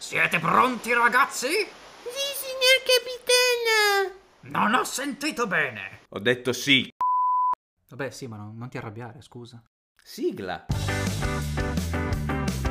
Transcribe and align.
Siete 0.00 0.38
pronti, 0.38 0.94
ragazzi? 0.94 1.48
Sì, 1.48 2.24
signor 2.34 2.80
capitano! 2.88 4.18
Non 4.40 4.72
ho 4.72 4.82
sentito 4.84 5.46
bene. 5.46 6.00
Ho 6.08 6.18
detto 6.18 6.54
sì. 6.54 6.90
Vabbè, 7.90 8.08
sì, 8.08 8.26
ma 8.26 8.38
non, 8.38 8.56
non 8.56 8.70
ti 8.70 8.78
arrabbiare, 8.78 9.20
scusa. 9.20 9.62
Sigla. 10.02 10.64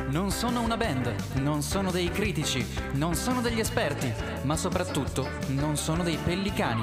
Non 0.08 0.32
sono 0.32 0.60
una 0.60 0.76
band, 0.76 1.36
non 1.36 1.62
sono 1.62 1.92
dei 1.92 2.10
critici, 2.10 2.66
non 2.94 3.14
sono 3.14 3.40
degli 3.40 3.60
esperti, 3.60 4.12
ma 4.42 4.56
soprattutto 4.56 5.28
non 5.50 5.76
sono 5.76 6.02
dei 6.02 6.16
pellicani. 6.16 6.82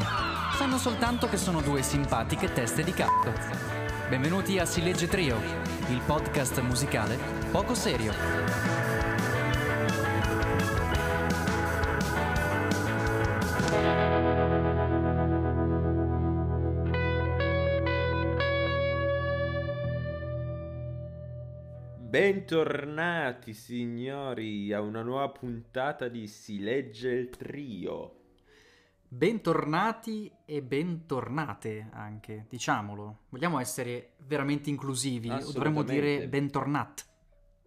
Sanno 0.54 0.78
soltanto 0.78 1.28
che 1.28 1.36
sono 1.36 1.60
due 1.60 1.84
simpatiche 1.84 2.54
teste 2.54 2.86
di 2.86 2.94
cazzo. 2.94 3.34
Benvenuti 4.08 4.58
a 4.60 4.66
Si 4.66 4.82
Legge 4.82 5.10
Trio, 5.10 5.38
il 5.90 6.02
podcast 6.06 6.62
musicale 6.62 7.18
poco 7.52 7.76
serio. 7.76 9.17
Bentornati 22.20 23.54
signori 23.54 24.74
a 24.74 24.82
una 24.82 25.04
nuova 25.04 25.30
puntata 25.30 26.08
di 26.08 26.26
Si 26.26 26.60
legge 26.60 27.12
il 27.12 27.30
trio. 27.30 28.22
Bentornati 29.08 30.32
e 30.44 30.64
bentornate 30.64 31.90
anche, 31.94 32.48
diciamolo. 32.50 33.26
Vogliamo 33.30 33.60
essere 33.60 34.16
veramente 34.26 34.72
inclusivi 34.72 35.30
o 35.30 35.52
dovremmo 35.52 35.84
dire 35.84 36.28
bentornat 36.28 37.06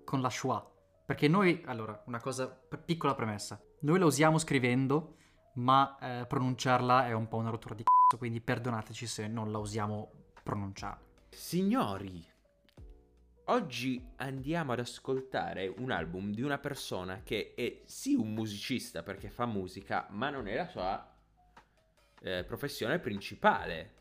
con 0.03 0.21
la 0.21 0.31
schwa? 0.31 0.69
Perché 1.07 1.29
noi, 1.29 1.62
allora, 1.67 2.03
una 2.07 2.19
cosa, 2.19 2.48
piccola 2.48 3.15
premessa. 3.15 3.62
Noi 3.83 4.01
la 4.01 4.07
usiamo 4.07 4.37
scrivendo, 4.39 5.14
ma 5.55 5.97
eh, 6.01 6.27
pronunciarla 6.27 7.07
è 7.07 7.12
un 7.12 7.29
po' 7.29 7.37
una 7.37 7.51
rottura 7.51 7.77
di 7.77 7.85
cazzo, 7.85 8.19
quindi 8.19 8.41
perdonateci 8.41 9.07
se 9.07 9.29
non 9.29 9.53
la 9.53 9.59
usiamo 9.59 10.11
pronunciare. 10.42 11.07
Signori, 11.29 12.30
oggi 13.51 14.05
andiamo 14.17 14.73
ad 14.73 14.79
ascoltare 14.79 15.67
un 15.79 15.91
album 15.91 16.33
di 16.33 16.43
una 16.43 16.59
persona 16.59 17.23
che 17.23 17.55
è 17.57 17.83
sì 17.84 18.15
un 18.15 18.33
musicista 18.33 19.03
perché 19.03 19.29
fa 19.29 19.45
musica, 19.47 20.07
ma 20.11 20.31
non 20.31 20.47
è 20.48 20.55
la 20.55 20.69
sua 20.69 21.15
eh, 22.20 22.45
professione 22.45 22.98
principale. 22.98 23.98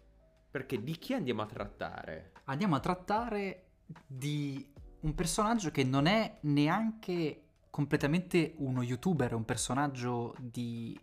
Perché 0.49 0.81
di 0.81 0.97
chi 0.97 1.13
andiamo 1.13 1.43
a 1.43 1.45
trattare? 1.45 2.31
Andiamo 2.45 2.75
a 2.75 2.79
trattare 2.79 3.65
di 4.05 4.73
un 5.01 5.13
personaggio 5.13 5.69
che 5.71 5.83
non 5.83 6.05
è 6.07 6.39
neanche 6.41 7.43
completamente 7.69 8.53
uno 8.57 8.81
youtuber, 8.81 9.33
un 9.35 9.45
personaggio 9.45 10.35
di 10.39 10.99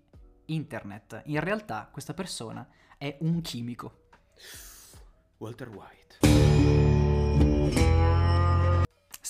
internet. 0.47 1.23
In 1.27 1.41
realtà 1.41 1.89
questa 1.93 2.15
persona 2.15 2.69
è 2.99 3.17
un 3.21 3.41
chimico. 3.41 4.09
Walter 5.39 5.69
White. 5.69 6.19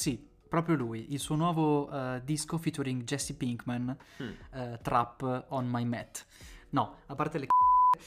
Sì, 0.06 0.24
proprio 0.48 0.76
lui, 0.76 1.12
il 1.12 1.18
suo 1.18 1.34
nuovo 1.34 1.90
eh, 1.90 2.22
disco 2.22 2.58
featuring 2.58 3.02
Jesse 3.02 3.34
Pinkman, 3.34 3.96
Mm. 4.22 4.28
eh, 4.52 4.78
Trap 4.80 5.46
on 5.48 5.66
My 5.68 5.84
Mat. 5.84 6.24
No, 6.70 6.98
a 7.06 7.14
parte 7.16 7.38
le 7.38 7.46
c***e, 7.46 8.00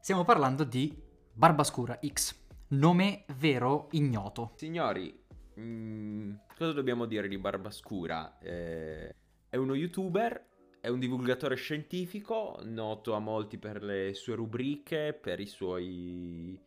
stiamo 0.00 0.24
parlando 0.24 0.64
di 0.64 0.98
Barbascura 1.34 1.98
X, 2.02 2.34
nome 2.68 3.26
vero 3.36 3.88
ignoto. 3.90 4.52
Signori, 4.54 5.14
mm, 5.60 6.32
cosa 6.56 6.72
dobbiamo 6.72 7.04
dire 7.04 7.28
di 7.28 7.36
Barbascura? 7.36 8.38
Eh, 8.38 9.14
è 9.50 9.56
uno 9.56 9.74
youtuber, 9.74 10.42
è 10.80 10.88
un 10.88 10.98
divulgatore 10.98 11.56
scientifico, 11.56 12.58
noto 12.64 13.12
a 13.12 13.18
molti 13.18 13.58
per 13.58 13.82
le 13.82 14.14
sue 14.14 14.36
rubriche, 14.36 15.12
per 15.12 15.38
i 15.40 15.46
suoi 15.46 16.58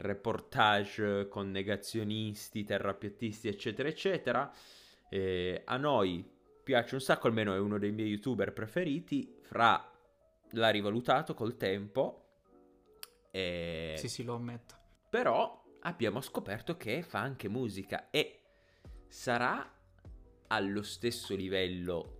reportage 0.00 1.28
con 1.28 1.50
negazionisti, 1.50 2.64
terrapiattisti, 2.64 3.48
eccetera, 3.48 3.88
eccetera. 3.88 4.52
Eh, 5.08 5.62
a 5.64 5.76
noi 5.76 6.28
piace 6.62 6.94
un 6.94 7.00
sacco, 7.00 7.26
almeno 7.26 7.54
è 7.54 7.58
uno 7.58 7.78
dei 7.78 7.92
miei 7.92 8.08
youtuber 8.08 8.52
preferiti. 8.52 9.38
Fra 9.42 9.90
l'ha 10.52 10.68
rivalutato 10.70 11.34
col 11.34 11.56
tempo. 11.56 12.28
E... 13.30 13.94
Sì, 13.98 14.08
sì, 14.08 14.24
lo 14.24 14.34
ammetto. 14.34 14.74
Però 15.08 15.62
abbiamo 15.80 16.20
scoperto 16.20 16.76
che 16.76 17.02
fa 17.02 17.20
anche 17.20 17.48
musica 17.48 18.08
e 18.10 18.40
sarà 19.08 19.78
allo 20.48 20.82
stesso 20.82 21.34
livello 21.34 22.16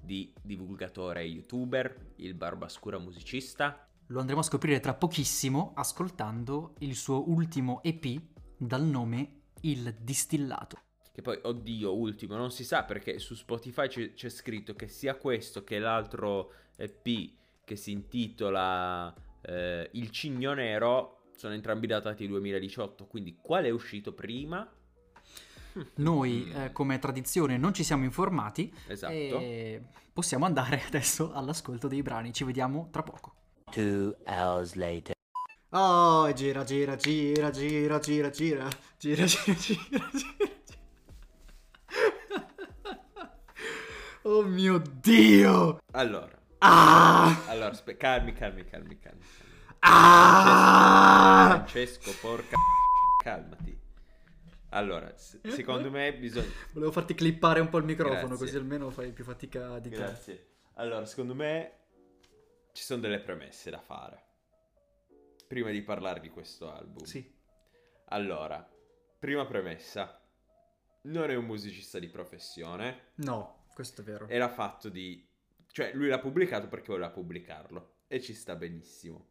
di 0.00 0.32
divulgatore 0.42 1.22
youtuber, 1.22 2.12
il 2.16 2.34
Barbascura 2.34 2.98
musicista. 2.98 3.88
Lo 4.12 4.20
andremo 4.20 4.40
a 4.40 4.44
scoprire 4.44 4.78
tra 4.78 4.92
pochissimo 4.92 5.72
ascoltando 5.74 6.74
il 6.80 6.94
suo 6.94 7.30
ultimo 7.30 7.82
EP 7.82 8.20
dal 8.58 8.84
nome 8.84 9.44
Il 9.62 9.96
Distillato. 10.02 10.80
Che 11.10 11.22
poi, 11.22 11.38
oddio, 11.42 11.96
ultimo, 11.96 12.36
non 12.36 12.50
si 12.50 12.62
sa 12.62 12.84
perché 12.84 13.18
su 13.18 13.34
Spotify 13.34 13.88
c'è, 13.88 14.12
c'è 14.12 14.28
scritto 14.28 14.74
che 14.74 14.86
sia 14.86 15.14
questo 15.14 15.64
che 15.64 15.78
l'altro 15.78 16.52
EP 16.76 17.30
che 17.64 17.76
si 17.76 17.92
intitola 17.92 19.14
eh, 19.40 19.88
Il 19.94 20.10
Cigno 20.10 20.52
Nero 20.52 21.28
sono 21.34 21.54
entrambi 21.54 21.86
datati 21.86 22.26
2018. 22.26 23.06
Quindi 23.06 23.38
quale 23.40 23.68
è 23.68 23.70
uscito 23.70 24.12
prima? 24.12 24.70
Noi, 25.96 26.52
eh, 26.52 26.72
come 26.72 26.98
tradizione, 26.98 27.56
non 27.56 27.72
ci 27.72 27.82
siamo 27.82 28.04
informati 28.04 28.70
Esatto. 28.88 29.10
e 29.10 29.82
possiamo 30.12 30.44
andare 30.44 30.82
adesso 30.86 31.32
all'ascolto 31.32 31.88
dei 31.88 32.02
brani. 32.02 32.30
Ci 32.34 32.44
vediamo 32.44 32.90
tra 32.90 33.02
poco. 33.02 33.36
Two 33.72 34.14
hours 34.26 34.76
later. 34.76 35.14
Oh, 35.72 36.30
gira, 36.34 36.62
gira, 36.64 36.94
gira, 36.96 37.50
gira, 37.50 37.98
gira, 37.98 38.28
gira, 38.30 38.68
gira, 38.98 39.26
gira, 39.26 39.54
gira, 39.56 40.10
gira. 40.12 40.50
Oh 44.24 44.42
mio 44.42 44.78
Dio! 45.00 45.80
Allora, 45.92 46.38
Ah! 46.58 47.44
allora, 47.48 47.72
spe- 47.74 47.96
calmi, 47.96 48.32
calmi, 48.34 48.64
calmi, 48.64 48.98
calmi. 48.98 48.98
calmi. 49.00 49.20
Ah! 49.80 51.48
Francesco, 51.64 52.12
porca 52.20 52.54
calmati. 53.24 53.76
Allora, 54.68 55.12
s- 55.16 55.40
secondo 55.48 55.90
me 55.90 56.14
bisogna... 56.14 56.46
Volevo 56.72 56.92
farti 56.92 57.14
clippare 57.14 57.58
un 57.60 57.68
po' 57.68 57.78
il 57.78 57.84
microfono, 57.84 58.28
Grazie. 58.28 58.36
così 58.46 58.56
almeno 58.56 58.90
fai 58.90 59.10
più 59.12 59.24
fatica 59.24 59.78
di 59.80 59.90
te. 59.90 59.96
Grazie. 59.96 60.46
Allora, 60.74 61.04
secondo 61.04 61.34
me 61.34 61.72
ci 62.72 62.82
sono 62.82 63.00
delle 63.00 63.20
premesse 63.20 63.70
da 63.70 63.80
fare. 63.80 64.26
Prima 65.46 65.70
di 65.70 65.82
parlare 65.82 66.20
di 66.20 66.30
questo 66.30 66.70
album. 66.72 67.04
Sì. 67.04 67.30
Allora, 68.06 68.66
prima 69.18 69.44
premessa. 69.46 70.18
Non 71.04 71.30
è 71.30 71.34
un 71.34 71.44
musicista 71.44 71.98
di 71.98 72.08
professione. 72.08 73.12
No, 73.16 73.64
questo 73.74 74.00
è 74.00 74.04
vero. 74.04 74.26
E 74.28 74.38
l'ha 74.38 74.48
fatto 74.48 74.88
di... 74.88 75.28
Cioè, 75.70 75.92
lui 75.94 76.08
l'ha 76.08 76.18
pubblicato 76.18 76.68
perché 76.68 76.88
voleva 76.88 77.10
pubblicarlo. 77.10 77.96
E 78.06 78.20
ci 78.20 78.34
sta 78.34 78.54
benissimo. 78.56 79.28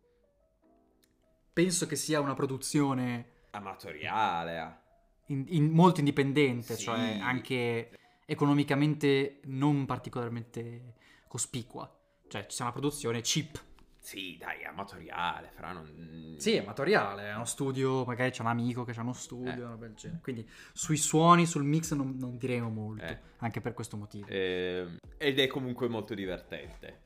Penso 1.53 1.85
che 1.87 1.95
sia 1.95 2.19
una 2.19 2.33
produzione 2.33 3.39
Amatoriale. 3.51 4.57
ah. 4.59 4.81
in- 5.27 5.45
in- 5.49 5.69
molto 5.71 5.99
indipendente, 5.99 6.75
Sì. 6.75 6.83
cioè 6.83 7.19
anche 7.19 7.99
economicamente 8.25 9.39
non 9.45 9.85
particolarmente 9.85 10.95
cospicua. 11.27 11.89
Cioè, 12.31 12.45
c'è 12.45 12.61
una 12.61 12.71
produzione 12.71 13.19
cheap. 13.19 13.61
Sì, 13.99 14.37
dai, 14.39 14.63
amatoriale, 14.63 15.51
fra 15.53 15.73
non... 15.73 16.35
Sì, 16.37 16.53
è 16.53 16.59
amatoriale, 16.59 17.29
è 17.29 17.35
uno 17.35 17.43
studio, 17.43 18.05
magari 18.05 18.31
c'è 18.31 18.39
un 18.39 18.47
amico 18.47 18.85
che 18.85 18.93
c'ha 18.93 19.01
uno 19.01 19.11
studio, 19.11 19.77
Eh. 19.81 20.19
Quindi 20.21 20.49
sui 20.71 20.95
suoni, 20.95 21.45
sul 21.45 21.65
mix 21.65 21.91
non, 21.93 22.15
non 22.17 22.37
diremo 22.37 22.69
molto, 22.69 23.03
Eh. 23.03 23.19
anche 23.39 23.59
per 23.59 23.73
questo 23.73 23.97
motivo. 23.97 24.27
Ehm, 24.29 24.97
ed 25.17 25.39
è 25.39 25.47
comunque 25.47 25.89
molto 25.89 26.13
divertente 26.13 27.01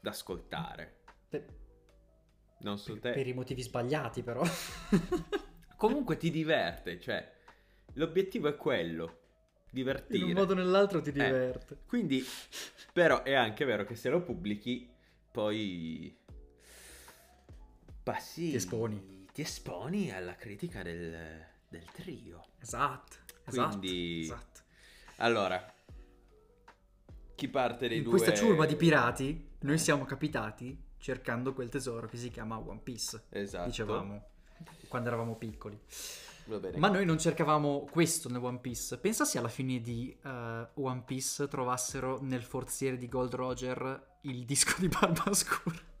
da 0.00 0.10
ascoltare. 0.10 0.98
Per, 1.30 1.44
Non 2.58 2.76
so 2.76 2.92
te. 3.00 3.12
per 3.12 3.26
i 3.26 3.32
motivi 3.32 3.62
sbagliati, 3.62 4.22
però. 4.22 4.42
Comunque 5.78 6.18
ti 6.18 6.30
diverte, 6.30 7.00
cioè 7.00 7.32
l'obiettivo 7.94 8.48
è 8.48 8.56
quello, 8.56 9.20
divertire. 9.82 10.18
In 10.18 10.24
un 10.24 10.32
modo 10.32 10.52
o 10.52 10.56
nell'altro 10.56 11.00
ti 11.00 11.10
Eh. 11.10 11.12
diverte. 11.12 11.78
Quindi, 11.86 12.24
però 12.92 13.22
è 13.22 13.34
anche 13.34 13.64
vero 13.64 13.84
che 13.84 13.94
se 13.94 14.08
lo 14.08 14.22
pubblichi, 14.22 14.88
poi 15.30 16.16
passi, 18.02 18.50
Ti 18.50 18.56
esponi. 18.56 19.26
ti 19.32 19.40
esponi 19.42 20.12
alla 20.12 20.34
critica 20.34 20.82
del, 20.82 21.44
del 21.68 21.84
trio. 21.92 22.44
Esatto, 22.60 23.16
esatto. 23.44 23.78
Quindi- 23.78 24.20
esatto. 24.22 24.60
Allora, 25.16 25.72
chi 27.34 27.48
parte 27.48 27.88
dei 27.88 27.98
In 27.98 28.02
due? 28.04 28.12
questa 28.12 28.34
ciurma 28.34 28.66
di 28.66 28.76
pirati, 28.76 29.50
noi 29.60 29.78
siamo 29.78 30.04
capitati 30.04 30.84
cercando 30.98 31.52
quel 31.52 31.68
tesoro 31.68 32.06
che 32.08 32.16
si 32.16 32.30
chiama 32.30 32.58
One 32.58 32.80
Piece. 32.82 33.24
Esatto. 33.30 33.66
Dicevamo 33.68 34.28
quando 34.88 35.08
eravamo 35.08 35.36
piccoli. 35.36 35.78
Ma 36.76 36.88
noi 36.88 37.04
non 37.04 37.18
cercavamo 37.18 37.88
questo 37.90 38.28
nel 38.28 38.42
One 38.42 38.58
Piece. 38.60 38.98
Pensa 38.98 39.24
se 39.24 39.38
alla 39.38 39.48
fine 39.48 39.80
di 39.80 40.16
eh, 40.24 40.68
One 40.74 41.02
Piece 41.04 41.48
trovassero 41.48 42.18
nel 42.22 42.42
forziere 42.42 42.96
di 42.96 43.08
Gold 43.08 43.34
Roger 43.34 44.18
il 44.22 44.44
disco 44.44 44.74
di 44.78 44.88
Barba 44.88 45.32
Scura. 45.32 45.76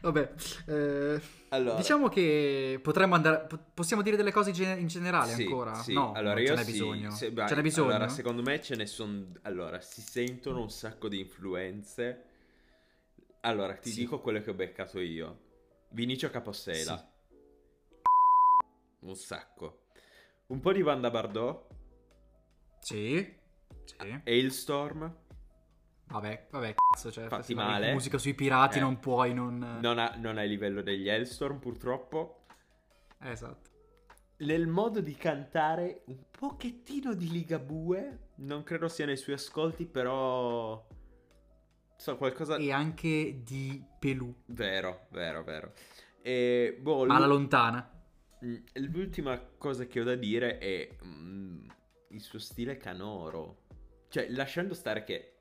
Vabbè, 0.00 0.32
eh, 0.66 1.20
Allora, 1.48 1.76
diciamo 1.76 2.08
che 2.08 2.78
potremmo 2.82 3.14
andare. 3.14 3.46
po- 3.46 3.58
Possiamo 3.74 4.02
dire 4.02 4.16
delle 4.16 4.30
cose 4.30 4.50
in 4.50 4.86
generale 4.86 5.32
sì, 5.32 5.42
ancora? 5.42 5.74
sì. 5.74 5.92
No, 5.92 6.12
allora 6.12 6.38
io 6.40 6.48
ce 6.48 6.54
n'è 6.54 6.64
sì, 6.64 6.72
bisogno. 6.72 7.10
se- 7.10 7.32
vai, 7.32 7.48
ce 7.48 7.54
n'è 7.56 7.62
bisogno. 7.62 7.90
Allora, 7.90 8.08
secondo 8.08 8.42
me 8.42 8.62
ce 8.62 8.76
ne 8.76 8.86
sono. 8.86 9.26
Allora, 9.42 9.80
si 9.80 10.00
sentono 10.00 10.60
un 10.60 10.70
sacco 10.70 11.08
di 11.08 11.18
influenze. 11.18 12.24
Allora, 13.40 13.74
ti 13.74 13.92
dico 13.92 14.20
quello 14.20 14.40
che 14.40 14.50
ho 14.50 14.54
beccato 14.54 15.00
io. 15.00 15.46
Vinicio 15.90 16.30
Capossela. 16.30 16.96
Sì. 16.96 17.36
Un 19.00 19.14
sacco. 19.16 19.82
Un 20.46 20.60
po' 20.60 20.72
di 20.72 20.82
Wanda 20.82 21.10
Bardot. 21.10 21.66
Sì. 22.80 23.36
Sì. 23.84 24.20
Hailstorm. 24.24 25.16
Vabbè, 26.06 26.48
vabbè, 26.50 26.74
cazzo, 26.74 27.10
cioè, 27.12 27.28
Fatti 27.28 27.54
male. 27.54 27.92
musica 27.92 28.16
sui 28.16 28.34
pirati 28.34 28.78
Eh. 28.78 28.80
non 28.80 28.98
puoi 28.98 29.34
non... 29.34 29.58
Non 29.82 29.98
ha, 29.98 30.14
non 30.16 30.38
ha 30.38 30.42
il 30.42 30.48
livello 30.48 30.80
degli 30.80 31.08
Hailstorm, 31.08 31.58
purtroppo. 31.58 32.44
Eh, 33.20 33.30
Esatto. 33.30 33.66
Nel 34.38 34.68
modo 34.68 35.00
di 35.00 35.14
cantare, 35.16 36.02
un 36.06 36.16
pochettino 36.30 37.12
di 37.14 37.28
Ligabue. 37.28 38.28
Non 38.36 38.62
credo 38.62 38.88
sia 38.88 39.04
nei 39.04 39.16
suoi 39.16 39.34
ascolti, 39.34 39.84
però. 39.84 40.86
So, 42.00 42.16
qualcosa. 42.16 42.56
E 42.56 42.70
anche 42.70 43.40
di 43.42 43.84
Pelù, 43.98 44.32
Vero, 44.46 45.08
vero, 45.10 45.42
vero. 45.42 45.72
E, 46.22 46.78
boh, 46.80 47.04
ma 47.06 47.16
alla 47.16 47.26
lontana. 47.26 47.90
l'ultima 48.74 49.36
cosa 49.58 49.84
che 49.86 50.00
ho 50.00 50.04
da 50.04 50.14
dire 50.14 50.58
è 50.58 50.88
mm, 51.04 51.68
il 52.10 52.20
suo 52.20 52.38
stile 52.38 52.76
canoro. 52.76 53.62
Cioè, 54.08 54.28
lasciando 54.30 54.74
stare 54.74 55.02
che. 55.02 55.32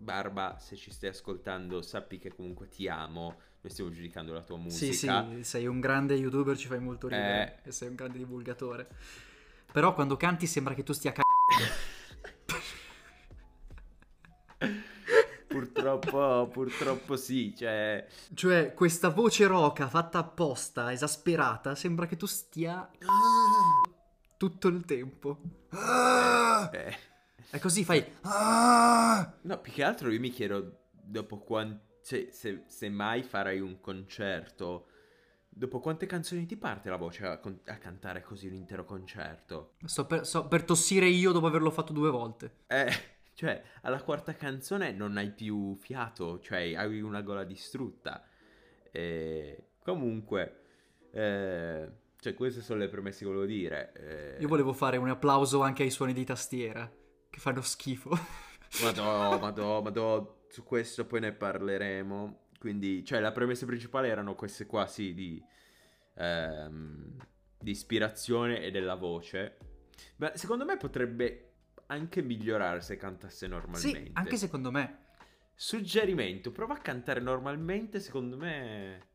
Barba, 0.00 0.58
se 0.60 0.76
ci 0.76 0.92
stai 0.92 1.08
ascoltando, 1.10 1.82
sappi 1.82 2.18
che 2.18 2.28
comunque 2.32 2.68
ti 2.68 2.86
amo. 2.86 3.40
Noi 3.60 3.72
stiamo 3.72 3.90
giudicando 3.90 4.32
la 4.32 4.42
tua 4.42 4.56
Sì, 4.68 4.86
musica. 4.86 5.26
sì, 5.28 5.42
sei 5.42 5.66
un 5.66 5.80
grande 5.80 6.14
youtuber, 6.14 6.56
ci 6.56 6.68
fai 6.68 6.78
molto 6.78 7.08
ridere 7.08 7.62
Eh. 7.64 7.68
e 7.70 7.72
sei 7.72 7.88
un 7.88 7.96
grande 7.96 8.18
divulgatore. 8.18 8.88
Però 9.72 9.92
quando 9.94 10.16
canti 10.16 10.46
sembra 10.46 10.74
che 10.74 10.84
tu 10.84 10.92
stia 10.92 11.10
c***o. 11.10 11.22
Purtroppo, 16.08 16.48
purtroppo 16.48 17.16
sì, 17.16 17.54
cioè... 17.56 18.06
Cioè, 18.34 18.72
questa 18.74 19.10
voce 19.10 19.46
roca 19.46 19.88
fatta 19.88 20.18
apposta, 20.18 20.90
esasperata, 20.92 21.74
sembra 21.74 22.06
che 22.06 22.16
tu 22.16 22.26
stia 22.26 22.90
tutto 24.36 24.68
il 24.68 24.84
tempo. 24.84 25.38
eh. 26.72 26.98
E 27.50 27.58
così 27.60 27.84
fai... 27.84 28.04
No, 28.22 29.58
più 29.60 29.72
che 29.72 29.84
altro 29.84 30.10
io 30.10 30.20
mi 30.20 30.30
chiedo 30.30 30.84
dopo 30.90 31.38
quanto... 31.38 31.86
Se, 32.00 32.30
se, 32.32 32.62
se 32.66 32.88
mai 32.88 33.22
farai 33.22 33.60
un 33.60 33.80
concerto, 33.80 34.86
dopo 35.46 35.78
quante 35.78 36.06
canzoni 36.06 36.46
ti 36.46 36.56
parte 36.56 36.88
la 36.88 36.96
voce 36.96 37.26
a, 37.26 37.38
con- 37.38 37.60
a 37.66 37.76
cantare 37.76 38.22
così 38.22 38.46
un 38.46 38.54
intero 38.54 38.86
concerto? 38.86 39.74
Sto 39.84 40.06
per, 40.06 40.26
sto 40.26 40.48
per 40.48 40.64
tossire 40.64 41.06
io 41.06 41.32
dopo 41.32 41.46
averlo 41.46 41.70
fatto 41.70 41.92
due 41.92 42.08
volte. 42.08 42.60
Eh, 42.68 42.90
cioè, 43.38 43.62
alla 43.82 44.02
quarta 44.02 44.34
canzone 44.34 44.90
non 44.90 45.16
hai 45.16 45.30
più 45.30 45.76
fiato, 45.76 46.40
cioè 46.40 46.74
hai 46.74 47.00
una 47.00 47.22
gola 47.22 47.44
distrutta. 47.44 48.26
E 48.90 49.74
comunque, 49.80 50.62
eh, 51.12 51.88
cioè 52.18 52.34
queste 52.34 52.62
sono 52.62 52.80
le 52.80 52.88
premesse 52.88 53.20
che 53.20 53.26
volevo 53.26 53.44
dire. 53.44 53.92
eh. 53.92 54.36
Io 54.40 54.48
volevo 54.48 54.72
fare 54.72 54.96
un 54.96 55.08
applauso 55.08 55.62
anche 55.62 55.84
ai 55.84 55.90
suoni 55.90 56.12
di 56.12 56.24
tastiera, 56.24 56.90
che 57.30 57.38
fanno 57.38 57.60
schifo. 57.60 58.10
Madò, 58.82 59.38
madò, 59.38 59.82
madò, 59.82 60.42
su 60.48 60.64
questo 60.64 61.06
poi 61.06 61.20
ne 61.20 61.32
parleremo. 61.32 62.46
Quindi, 62.58 63.04
cioè, 63.04 63.20
la 63.20 63.30
premessa 63.30 63.66
principale 63.66 64.08
erano 64.08 64.34
queste 64.34 64.66
qua, 64.66 64.88
sì, 64.88 65.14
di, 65.14 65.40
ehm, 66.16 67.16
di 67.56 67.70
ispirazione 67.70 68.62
e 68.62 68.72
della 68.72 68.96
voce. 68.96 69.58
Ma 70.16 70.36
secondo 70.36 70.64
me 70.64 70.76
potrebbe 70.76 71.47
anche 71.88 72.22
migliorare 72.22 72.80
se 72.80 72.96
cantasse 72.96 73.46
normalmente. 73.46 74.04
sì, 74.04 74.10
anche 74.14 74.36
secondo 74.36 74.70
me. 74.70 75.06
Suggerimento, 75.54 76.52
prova 76.52 76.74
a 76.74 76.78
cantare 76.78 77.20
normalmente, 77.20 78.00
secondo 78.00 78.36
me... 78.36 79.06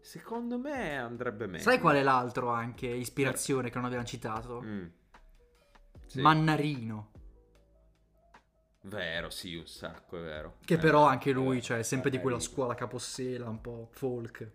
Secondo 0.00 0.58
me 0.58 0.98
andrebbe 0.98 1.46
meglio. 1.46 1.62
Sai 1.62 1.78
qual 1.78 1.94
è 1.96 2.02
l'altro 2.02 2.48
anche, 2.48 2.88
ispirazione 2.88 3.70
che 3.70 3.76
non 3.76 3.84
abbiamo 3.84 4.04
citato? 4.04 4.60
Mm. 4.60 4.86
Sì. 6.06 6.20
Mannarino. 6.20 7.10
Vero, 8.82 9.30
sì, 9.30 9.54
un 9.54 9.66
sacco, 9.66 10.18
è 10.18 10.22
vero. 10.22 10.56
Che 10.64 10.74
Eh, 10.74 10.78
però 10.78 11.06
anche 11.06 11.30
lui, 11.30 11.58
eh, 11.58 11.62
cioè, 11.62 11.78
è 11.78 11.82
sempre 11.84 12.10
di 12.10 12.18
quella 12.18 12.40
scuola 12.40 12.74
capossela, 12.74 13.48
un 13.48 13.60
po' 13.60 13.88
folk. 13.92 14.50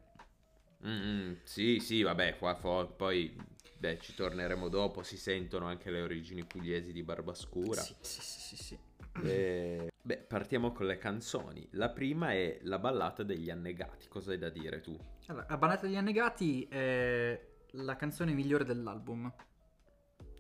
Mm, 0.86 0.90
mm, 0.90 1.34
sì, 1.44 1.80
sì, 1.80 2.02
vabbè, 2.02 2.38
qua 2.38 2.56
fo- 2.56 2.94
poi 2.96 3.36
beh, 3.78 4.00
ci 4.00 4.14
torneremo 4.14 4.70
dopo, 4.70 5.04
si 5.04 5.18
sentono 5.18 5.66
anche 5.66 5.92
le 5.92 6.02
origini 6.02 6.44
pugliesi 6.46 6.92
di 6.92 7.04
Barbascura. 7.04 7.82
Sì, 7.82 7.96
sì, 8.02 8.22
sì, 8.22 8.40
sì, 8.40 8.56
sì. 8.56 8.80
Eh, 9.24 9.92
beh, 10.02 10.18
partiamo 10.18 10.72
con 10.72 10.86
le 10.86 10.98
canzoni. 10.98 11.68
La 11.72 11.90
prima 11.90 12.32
è 12.32 12.60
La 12.64 12.80
ballata 12.80 13.24
degli 13.24 13.50
annegati. 13.50 14.08
Cosa 14.08 14.32
hai 14.32 14.38
da 14.38 14.50
dire 14.50 14.82
tu? 14.82 14.98
Allora, 15.28 15.46
La 15.50 15.58
Banata 15.58 15.86
degli 15.86 15.98
Annegati 15.98 16.66
è 16.68 17.48
la 17.72 17.96
canzone 17.96 18.34
migliore 18.34 18.64
dell'album. 18.64 19.34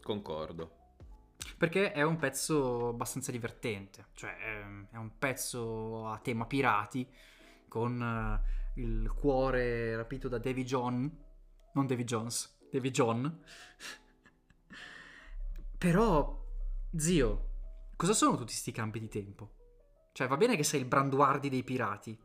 Concordo. 0.01 0.75
Perché 1.57 1.91
è 1.91 2.01
un 2.03 2.17
pezzo 2.17 2.89
abbastanza 2.89 3.31
divertente. 3.31 4.07
Cioè, 4.13 4.37
è, 4.37 4.61
è 4.91 4.97
un 4.97 5.17
pezzo 5.17 6.07
a 6.07 6.19
tema 6.19 6.45
pirati, 6.45 7.07
con 7.67 8.01
eh, 8.01 8.79
il 8.79 9.11
cuore 9.13 9.95
rapito 9.95 10.29
da 10.29 10.37
Davy 10.37 10.63
John. 10.63 11.25
Non 11.73 11.85
Davy 11.85 12.05
Jones, 12.05 12.56
Davy 12.77 12.91
John. 12.91 13.39
Però, 15.77 16.43
zio, 16.95 17.49
cosa 17.95 18.13
sono 18.13 18.37
tutti 18.37 18.53
sti 18.53 18.71
cambi 18.71 18.99
di 18.99 19.09
tempo? 19.09 19.51
Cioè, 20.13 20.27
va 20.27 20.37
bene 20.37 20.55
che 20.55 20.63
sei 20.63 20.81
il 20.81 20.87
branduardi 20.87 21.49
dei 21.49 21.63
pirati. 21.63 22.17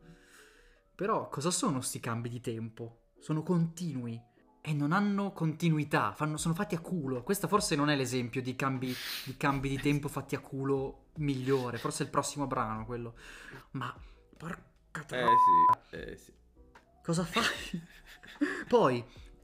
Però, 0.95 1.29
cosa 1.29 1.51
sono 1.51 1.81
sti 1.81 1.99
cambi 1.99 2.29
di 2.29 2.41
tempo? 2.41 3.01
Sono 3.19 3.43
continui 3.43 4.19
e 4.61 4.73
non 4.73 4.91
hanno 4.91 5.31
continuità, 5.33 6.13
fanno- 6.13 6.37
sono 6.37 6.53
fatti 6.53 6.75
a 6.75 6.79
culo. 6.79 7.23
Questo 7.23 7.47
forse 7.47 7.75
non 7.75 7.89
è 7.89 7.95
l'esempio 7.95 8.41
di 8.41 8.55
cambi, 8.55 8.93
di 9.25 9.37
cambi 9.37 9.69
di 9.69 9.79
tempo 9.79 10.07
fatti 10.07 10.35
a 10.35 10.39
culo 10.39 11.05
migliore, 11.17 11.77
forse 11.77 12.03
è 12.03 12.05
il 12.05 12.11
prossimo 12.11 12.47
brano 12.47 12.85
quello. 12.85 13.15
Ma 13.71 13.93
porca 14.37 15.01
Eh 15.01 15.05
troia, 15.05 15.27
sì, 15.89 15.95
eh 15.95 16.17
sì. 16.17 16.33
cosa 17.03 17.23
fai? 17.25 17.43
Poi 18.67 19.03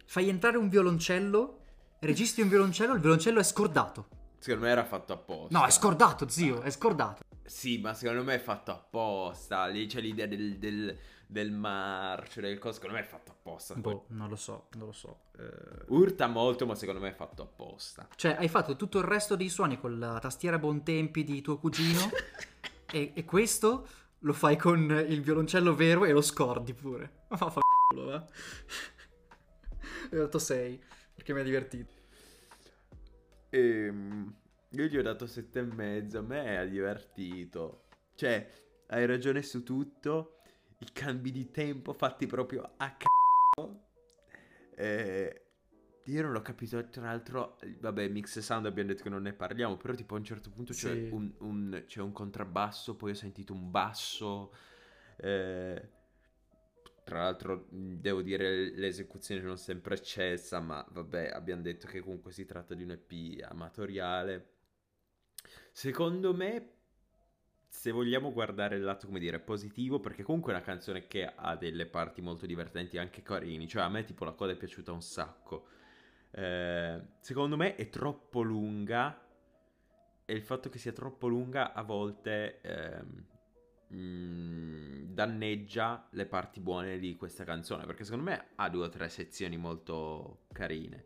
fai 0.10 0.28
entrare 0.28 0.58
un 0.58 0.70
violoncello, 0.70 1.60
registri 2.00 2.42
un 2.42 2.50
violoncello, 2.50 2.96
il 2.96 3.00
violoncello 3.00 3.39
è 3.39 3.44
scordato. 3.44 4.08
Secondo 4.39 4.66
me 4.66 4.72
era 4.72 4.84
fatto 4.84 5.13
apposta. 5.13 5.56
No, 5.56 5.66
è 5.66 5.70
scordato, 5.70 6.28
zio, 6.28 6.62
è 6.62 6.72
scordato. 6.72 7.22
Sì, 7.46 7.78
ma 7.78 7.94
secondo 7.94 8.24
me 8.24 8.34
è 8.34 8.39
fatto 8.39 8.72
apposta. 8.72 9.68
Lì 9.68 9.86
c'è 9.86 10.01
l'idea 10.01 10.25
del, 10.25 10.58
del, 10.58 10.98
del 11.28 11.51
marcio, 11.51 12.42
del 12.42 12.58
coso. 12.58 12.75
Secondo 12.75 12.96
me 12.96 13.01
è 13.04 13.06
fatto 13.06 13.32
apposta. 13.32 13.75
Boh, 13.75 14.06
non 14.08 14.30
lo 14.30 14.36
so, 14.36 14.70
non 14.78 14.88
lo 14.88 14.92
so. 14.94 15.25
Eh, 15.38 15.84
Urta 15.89 16.25
molto, 16.25 16.66
ma 16.66 16.74
secondo 16.74 17.01
me 17.01 17.10
è 17.10 17.13
fatto 17.13 17.44
apposta. 17.44 18.08
Cioè, 18.16 18.36
hai 18.39 18.50
fatto 18.50 18.75
tutto 18.75 18.98
il 18.98 19.04
resto 19.04 19.36
dei 19.36 19.50
suoni 19.50 19.80
con 19.80 20.00
la 20.00 20.18
tastiera 20.18 20.58
Bontempi 20.58 21.24
di 21.24 21.42
tuo 21.42 21.60
cugino 21.60 22.10
e, 22.92 23.12
e 23.13 23.25
questo 23.25 23.88
lo 24.20 24.34
fai 24.34 24.58
con 24.58 25.06
il 25.08 25.22
violoncello 25.22 25.75
vero 25.75 26.06
e 26.06 26.12
lo 26.13 26.22
scordi 26.22 26.74
pure. 26.74 27.25
Ma 27.28 27.38
fa 27.38 27.60
culo, 27.89 28.06
va. 28.06 28.25
Ho 30.12 30.16
dato 30.18 30.40
6 30.40 30.82
perché 31.14 31.34
mi 31.34 31.40
ha 31.40 31.44
divertito. 31.44 31.92
Ehm, 33.50 34.34
io 34.70 34.86
gli 34.86 34.98
ho 34.98 35.02
dato 35.02 35.26
sette 35.26 35.60
e 35.60 35.64
mezzo. 35.64 36.20
A 36.20 36.22
me 36.22 36.58
ha 36.58 36.66
divertito. 36.66 37.86
Cioè, 38.16 38.50
hai 38.88 39.06
ragione 39.06 39.42
su 39.42 39.64
tutto. 39.64 40.42
I 40.80 40.88
cambi 40.94 41.32
di 41.32 41.52
tempo 41.52 41.94
fatti 41.94 42.26
proprio 42.26 42.74
a 42.78 42.96
c***o. 42.96 43.88
Eh, 44.76 45.44
io 46.06 46.22
non 46.22 46.32
l'ho 46.32 46.42
capito. 46.42 46.88
Tra 46.90 47.04
l'altro, 47.04 47.58
vabbè, 47.80 48.08
mix 48.08 48.40
sound 48.40 48.66
abbiamo 48.66 48.90
detto 48.90 49.04
che 49.04 49.10
non 49.10 49.24
ne 49.24 49.34
parliamo. 49.34 49.76
Però, 49.78 49.94
tipo, 49.94 50.16
a 50.16 50.18
un 50.20 50.24
certo 50.24 50.50
punto 50.52 50.72
c'è, 50.74 50.94
Sì. 50.94 51.10
un, 51.12 51.34
un- 51.40 51.84
c'è 51.86 52.02
un 52.02 52.12
contrabbasso. 52.12 52.96
Poi 52.96 53.12
ho 53.12 53.16
sentito 53.16 53.54
un 53.54 53.70
basso. 53.72 54.54
eh, 55.22 55.90
tra 57.10 57.24
l'altro, 57.24 57.66
devo 57.72 58.22
dire, 58.22 58.70
l'esecuzione 58.75 59.42
non 59.42 59.58
sempre 59.58 59.96
eccessa, 59.96 60.60
ma 60.60 60.86
vabbè, 60.92 61.32
abbiamo 61.34 61.63
detto 61.63 61.88
che 61.88 62.01
comunque 62.01 62.32
si 62.32 62.46
tratta 62.46 62.75
di 62.75 62.84
un 62.84 62.92
EP 62.92 63.44
amatoriale. 63.50 64.58
Secondo 65.72 66.36
me, 66.36 66.74
se 67.68 67.89
vogliamo 67.89 68.32
guardare 68.32 68.75
il 68.75 68.84
lato, 68.84 69.08
come 69.08 69.18
dire, 69.18 69.39
positivo, 69.39 70.00
perché 70.00 70.22
comunque 70.22 70.54
è 70.54 70.56
una 70.56 70.63
canzone 70.63 71.08
che 71.08 71.25
ha 71.25 71.56
delle 71.56 71.88
parti 71.88 72.22
molto 72.22 72.46
divertenti, 72.46 73.00
anche 73.00 73.24
carini, 73.24 73.68
cioè 73.68 73.82
a 73.82 73.89
me 73.89 74.04
tipo 74.04 74.24
la 74.24 74.34
coda 74.34 74.51
è 74.51 74.56
piaciuta 74.56 74.92
un 74.92 75.01
sacco. 75.01 75.66
Eh, 76.30 77.01
secondo 77.22 77.58
me 77.58 77.75
è 77.75 77.89
troppo 77.89 78.44
lunga 78.44 79.20
e 80.25 80.34
il 80.34 80.44
fatto 80.44 80.70
che 80.70 80.78
sia 80.78 80.92
troppo 80.92 81.28
lunga 81.28 81.74
a 81.74 81.82
volte 81.82 82.62
ehm, 82.62 83.25
mm, 83.93 85.13
danneggia 85.13 86.08
le 86.12 86.25
parti 86.25 86.60
buone 86.60 87.00
di 87.00 87.15
questa 87.15 87.43
canzone, 87.43 87.86
perché 87.86 88.03
secondo 88.03 88.25
me 88.25 88.46
ha 88.55 88.69
due 88.69 88.86
o 88.86 88.89
tre 88.89 89.10
sezioni 89.10 89.58
molto 89.58 90.41
carine, 90.51 91.05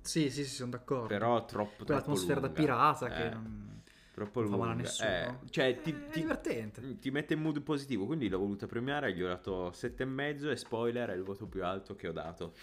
Sì, 0.00 0.30
sì, 0.30 0.44
sì, 0.44 0.50
sono 0.54 0.70
d'accordo. 0.70 1.06
però 1.08 1.44
troppo 1.44 1.70
troppo 1.76 1.84
Quell'atmosfera 1.84 2.40
da 2.40 2.46
lunga. 2.46 2.60
pirata 2.60 3.06
Eh. 3.06 3.12
che 3.12 3.28
non, 3.34 3.82
Troppo 4.14 4.40
non 4.42 4.50
fa 4.50 4.56
male 4.56 4.70
a 4.70 4.74
lunga. 4.74 4.88
nessuno. 4.88 5.40
Eh, 5.42 5.50
cioè, 5.50 5.80
ti, 5.80 5.90
È 5.90 6.10
ti- 6.10 6.20
divertente. 6.20 6.98
ti 7.00 7.10
mette 7.10 7.34
in 7.34 7.40
mood 7.40 7.60
positivo, 7.62 8.06
quindi 8.06 8.28
l'ho 8.28 8.38
voluta 8.38 8.66
premiare, 8.66 9.12
gli 9.14 9.22
ho 9.22 9.26
dato 9.26 9.72
7,5 9.72 10.50
e 10.52 10.56
spoiler 10.56 11.08
è 11.10 11.14
il 11.14 11.22
voto 11.24 11.46
più 11.46 11.64
alto 11.64 11.96
che 11.96 12.06
ho 12.08 12.12
dato. 12.12 12.54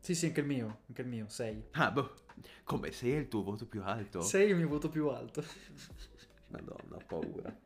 Sì, 0.00 0.14
sì, 0.14 0.26
anche 0.26 0.40
il 0.40 0.46
mio, 0.46 0.80
anche 0.88 1.02
il 1.02 1.08
mio, 1.08 1.28
6. 1.28 1.64
Ah, 1.72 1.90
boh, 1.92 2.14
come 2.64 2.90
sei 2.92 3.12
il 3.12 3.28
tuo 3.28 3.42
voto 3.42 3.66
più 3.66 3.82
alto? 3.82 4.20
6 4.22 4.46
è 4.46 4.50
il 4.50 4.56
mio 4.56 4.68
voto 4.68 4.88
più 4.88 5.06
alto. 5.08 5.44
Madonna, 6.48 6.96
ho 6.96 7.02
paura. 7.06 7.56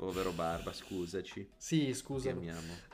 Povero 0.00 0.32
Barba, 0.32 0.72
scusaci. 0.72 1.46
Sì, 1.58 1.92
scusa. 1.92 2.34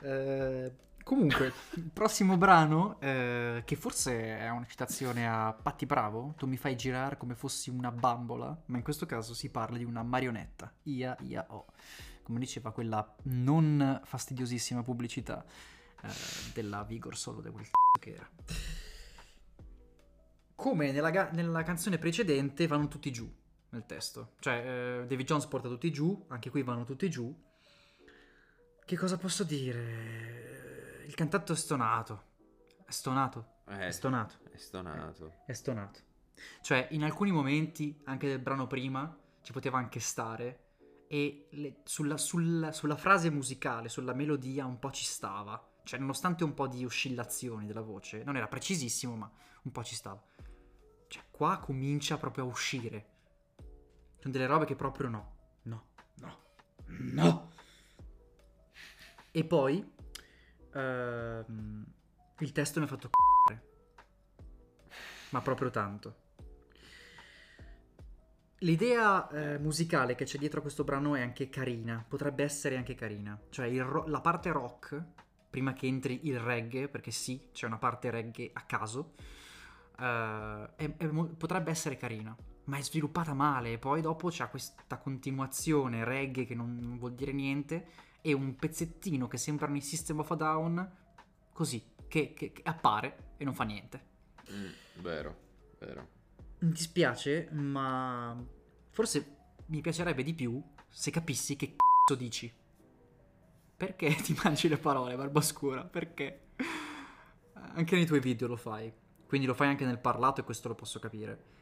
Eh, 0.01 0.75
comunque, 1.03 1.53
il 1.75 1.89
prossimo 1.93 2.35
brano, 2.35 2.99
eh, 2.99 3.61
che 3.63 3.77
forse 3.77 4.37
è 4.37 4.49
una 4.49 4.65
citazione 4.65 5.25
a 5.25 5.53
Patti 5.53 5.85
Bravo, 5.85 6.33
tu 6.35 6.47
mi 6.47 6.57
fai 6.57 6.75
girare 6.75 7.15
come 7.15 7.33
fossi 7.33 7.69
una 7.69 7.93
bambola, 7.93 8.61
ma 8.65 8.75
in 8.75 8.83
questo 8.83 9.05
caso 9.05 9.33
si 9.33 9.49
parla 9.49 9.77
di 9.77 9.85
una 9.85 10.03
marionetta, 10.03 10.69
ia 10.83 11.15
ia 11.21 11.45
o, 11.47 11.67
come 12.23 12.39
diceva 12.39 12.73
quella 12.73 13.15
non 13.23 14.01
fastidiosissima 14.03 14.83
pubblicità 14.83 15.45
eh, 16.03 16.09
della 16.53 16.83
Vigor 16.83 17.15
Solo 17.15 17.39
di 17.39 17.49
quel 17.51 17.63
c***o 17.63 17.99
che 17.99 18.15
era. 18.15 18.29
Come 20.55 20.91
nella, 20.91 21.09
ga- 21.11 21.29
nella 21.31 21.63
canzone 21.63 21.99
precedente 21.99 22.67
vanno 22.67 22.89
tutti 22.89 23.13
giù 23.13 23.33
nel 23.77 23.85
testo, 23.85 24.33
cioè 24.39 25.01
eh, 25.01 25.05
David 25.05 25.25
Jones 25.25 25.45
porta 25.45 25.67
tutti 25.69 25.91
giù, 25.91 26.25
anche 26.29 26.49
qui 26.49 26.63
vanno 26.63 26.83
tutti 26.83 27.09
giù, 27.09 27.33
che 28.85 28.97
cosa 28.97 29.17
posso 29.17 29.43
dire? 29.43 31.03
Il 31.05 31.13
cantato 31.13 31.53
è 31.53 31.55
stonato. 31.55 32.23
È 32.85 32.91
stonato. 32.91 33.55
Eh, 33.67 33.87
È 33.87 33.91
stonato. 33.91 34.35
È 34.51 34.57
stonato. 34.57 35.33
È 35.45 35.51
stonato. 35.53 35.99
Cioè, 36.61 36.87
in 36.91 37.03
alcuni 37.03 37.31
momenti, 37.31 37.99
anche 38.05 38.27
del 38.27 38.39
brano 38.39 38.65
prima, 38.67 39.13
ci 39.41 39.51
poteva 39.51 39.77
anche 39.77 39.99
stare. 39.99 40.63
E 41.09 41.47
le- 41.51 41.81
sulla, 41.83 42.17
sulla- 42.17 42.71
sulla 42.71 42.95
frase 42.95 43.29
musicale, 43.29 43.89
sulla 43.89 44.13
melodia, 44.13 44.65
un 44.65 44.79
po' 44.79 44.91
ci 44.91 45.03
stava. 45.03 45.61
Cioè, 45.83 45.99
nonostante 45.99 46.43
un 46.45 46.53
po' 46.53 46.67
di 46.67 46.85
oscillazioni 46.85 47.65
della 47.65 47.81
voce, 47.81 48.23
non 48.23 48.37
era 48.37 48.47
precisissimo, 48.47 49.15
ma 49.15 49.29
un 49.63 49.71
po' 49.71 49.83
ci 49.83 49.95
stava. 49.95 50.21
Cioè, 51.07 51.23
qua 51.29 51.57
comincia 51.59 52.17
proprio 52.17 52.45
a 52.45 52.47
uscire. 52.47 53.15
Sono 54.19 54.33
delle 54.33 54.47
robe 54.47 54.65
che 54.65 54.75
proprio 54.75 55.09
no. 55.09 55.35
No. 55.63 55.85
No. 56.15 56.37
No. 56.85 57.51
E 59.31 59.43
poi 59.43 59.93
ehm, 60.73 61.85
il 62.39 62.51
testo 62.51 62.79
mi 62.79 62.85
ha 62.85 62.89
fatto 62.89 63.09
c***are. 63.09 63.61
Ma 65.29 65.41
proprio 65.41 65.69
tanto. 65.69 66.25
L'idea 68.61 69.27
eh, 69.29 69.59
musicale 69.59 70.15
che 70.15 70.25
c'è 70.25 70.39
dietro 70.39 70.59
a 70.59 70.61
questo 70.63 70.83
brano 70.83 71.13
è 71.13 71.21
anche 71.21 71.47
carina, 71.49 72.03
potrebbe 72.07 72.43
essere 72.43 72.75
anche 72.75 72.95
carina. 72.95 73.39
Cioè 73.49 73.71
ro- 73.81 74.07
la 74.07 74.19
parte 74.21 74.51
rock, 74.51 74.99
prima 75.49 75.73
che 75.73 75.85
entri 75.85 76.27
il 76.27 76.39
reggae, 76.39 76.87
perché 76.87 77.11
sì, 77.11 77.49
c'è 77.51 77.67
una 77.67 77.77
parte 77.77 78.09
reggae 78.09 78.49
a 78.53 78.61
caso, 78.63 79.13
eh, 79.99 80.69
è- 80.75 80.97
è 80.97 81.07
potrebbe 81.37 81.69
essere 81.69 81.97
carina, 81.97 82.35
ma 82.67 82.77
è 82.77 82.81
sviluppata 82.81 83.33
male. 83.33 83.73
E 83.73 83.77
poi 83.77 84.01
dopo 84.01 84.29
c'è 84.29 84.49
questa 84.49 84.97
continuazione 84.97 86.03
reggae 86.03 86.45
che 86.45 86.55
non, 86.55 86.77
non 86.79 86.97
vuol 86.97 87.13
dire 87.15 87.31
niente, 87.33 87.87
e 88.21 88.33
un 88.33 88.55
pezzettino 88.55 89.27
che 89.27 89.37
sembrano 89.37 89.77
i 89.77 89.81
System 89.81 90.19
of 90.19 90.31
a 90.31 90.35
Down, 90.35 90.91
così, 91.51 91.83
che, 92.07 92.33
che- 92.33 92.51
che 92.51 92.61
appare 92.63 93.33
e 93.37 93.43
non 93.43 93.53
fa 93.53 93.63
niente. 93.63 94.05
Mm, 94.51 95.01
vero, 95.01 95.37
vero. 95.79 96.07
Mi 96.59 96.71
dispiace, 96.71 97.49
ma 97.51 98.35
forse 98.91 99.35
mi 99.67 99.81
piacerebbe 99.81 100.23
di 100.23 100.33
più 100.33 100.61
se 100.89 101.11
capissi 101.11 101.55
che 101.55 101.75
cazzo 101.75 102.19
dici. 102.19 102.51
Perché 103.77 104.15
ti 104.23 104.35
mangi 104.43 104.67
le 104.67 104.77
parole, 104.77 105.15
Barbascura? 105.15 105.83
Perché? 105.83 106.47
Anche 107.53 107.95
nei 107.95 108.05
tuoi 108.05 108.19
video 108.19 108.47
lo 108.47 108.55
fai. 108.55 108.91
Quindi 109.27 109.45
lo 109.45 109.53
fai 109.53 109.67
anche 109.67 109.85
nel 109.85 109.99
parlato 109.99 110.41
e 110.41 110.43
questo 110.43 110.67
lo 110.67 110.75
posso 110.75 110.99
capire. 110.99 111.55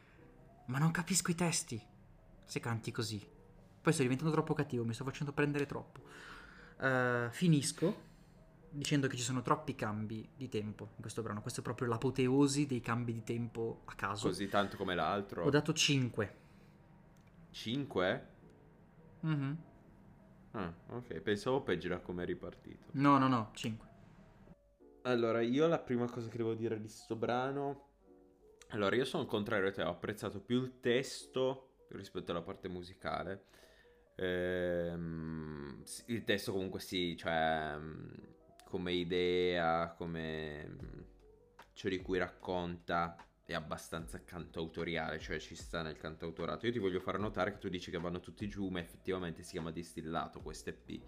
Ma 0.66 0.78
non 0.78 0.90
capisco 0.90 1.30
i 1.30 1.34
testi. 1.34 1.80
Se 2.44 2.60
canti 2.60 2.90
così. 2.92 3.24
Poi 3.80 3.92
sto 3.92 4.02
diventando 4.02 4.32
troppo 4.32 4.54
cattivo, 4.54 4.84
mi 4.84 4.94
sto 4.94 5.04
facendo 5.04 5.32
prendere 5.32 5.66
troppo. 5.66 6.00
Eh, 6.80 7.28
finisco 7.30 8.04
dicendo 8.68 9.06
che 9.06 9.16
ci 9.16 9.22
sono 9.22 9.42
troppi 9.42 9.74
cambi 9.74 10.28
di 10.36 10.48
tempo 10.48 10.90
in 10.96 11.00
questo 11.00 11.22
brano. 11.22 11.40
Questo 11.40 11.60
è 11.60 11.62
proprio 11.62 11.88
l'apoteosi 11.88 12.66
dei 12.66 12.80
cambi 12.80 13.12
di 13.12 13.22
tempo 13.22 13.82
a 13.86 13.94
caso. 13.94 14.28
Così 14.28 14.48
tanto 14.48 14.76
come 14.76 14.94
l'altro. 14.94 15.44
Ho 15.44 15.50
dato 15.50 15.72
5. 15.72 16.34
5? 17.50 18.26
Mhm. 19.20 19.56
Ah, 20.52 20.72
ok, 20.88 21.20
pensavo 21.20 21.62
peggio 21.62 21.88
da 21.88 22.00
come 22.00 22.22
è 22.22 22.26
ripartito. 22.26 22.88
No, 22.92 23.18
no, 23.18 23.28
no, 23.28 23.50
5. 23.54 23.88
Allora, 25.02 25.40
io 25.40 25.66
la 25.66 25.78
prima 25.78 26.08
cosa 26.10 26.28
che 26.28 26.36
devo 26.36 26.54
dire 26.54 26.80
di 26.80 26.88
sto 26.88 27.16
brano... 27.16 27.84
Allora, 28.70 28.96
io 28.96 29.04
sono 29.04 29.26
contrario 29.26 29.68
a 29.68 29.72
te, 29.72 29.82
ho 29.82 29.90
apprezzato 29.90 30.40
più 30.40 30.60
il 30.62 30.80
testo 30.80 31.84
rispetto 31.90 32.32
alla 32.32 32.42
parte 32.42 32.68
musicale. 32.68 33.44
Ehm, 34.16 35.82
il 36.06 36.24
testo 36.24 36.52
comunque 36.52 36.80
sì, 36.80 37.16
cioè 37.16 37.74
mm, 37.76 38.08
come 38.64 38.92
idea, 38.92 39.94
come 39.96 40.66
mm, 40.68 41.00
ciò 41.74 41.88
di 41.88 42.00
cui 42.02 42.18
racconta 42.18 43.16
è 43.44 43.54
abbastanza 43.54 44.24
cantautoriale, 44.24 45.20
cioè 45.20 45.38
ci 45.38 45.54
sta 45.54 45.82
nel 45.82 45.96
cantautorato. 45.96 46.66
Io 46.66 46.72
ti 46.72 46.78
voglio 46.80 46.98
fare 47.00 47.18
notare 47.18 47.52
che 47.52 47.58
tu 47.58 47.68
dici 47.68 47.90
che 47.92 47.98
vanno 47.98 48.18
tutti 48.20 48.48
giù, 48.48 48.68
ma 48.68 48.80
effettivamente 48.80 49.42
si 49.44 49.52
chiama 49.52 49.70
distillato 49.70 50.40
questo 50.40 50.70
EP. 50.70 51.00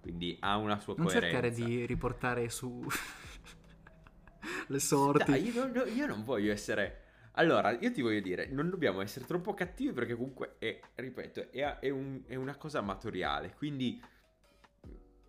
Quindi 0.00 0.36
ha 0.40 0.56
una 0.56 0.78
sua 0.78 0.94
Non 0.96 1.06
coerenza. 1.06 1.26
cercare 1.26 1.50
di 1.50 1.84
riportare 1.86 2.48
su 2.48 2.86
le 4.68 4.78
sorti. 4.78 5.32
Dai, 5.32 5.50
io, 5.52 5.66
non- 5.66 5.88
io 5.94 6.06
non 6.06 6.24
voglio 6.24 6.52
essere. 6.52 6.99
Allora, 7.32 7.70
io 7.78 7.92
ti 7.92 8.02
voglio 8.02 8.20
dire, 8.20 8.46
non 8.48 8.70
dobbiamo 8.70 9.00
essere 9.00 9.24
troppo 9.24 9.54
cattivi 9.54 9.92
perché 9.92 10.14
comunque 10.14 10.56
è, 10.58 10.78
ripeto, 10.96 11.50
è, 11.50 11.78
è 11.78 11.88
un- 11.90 12.22
è 12.26 12.34
una 12.34 12.56
cosa 12.56 12.78
amatoriale. 12.80 13.54
Quindi, 13.56 14.00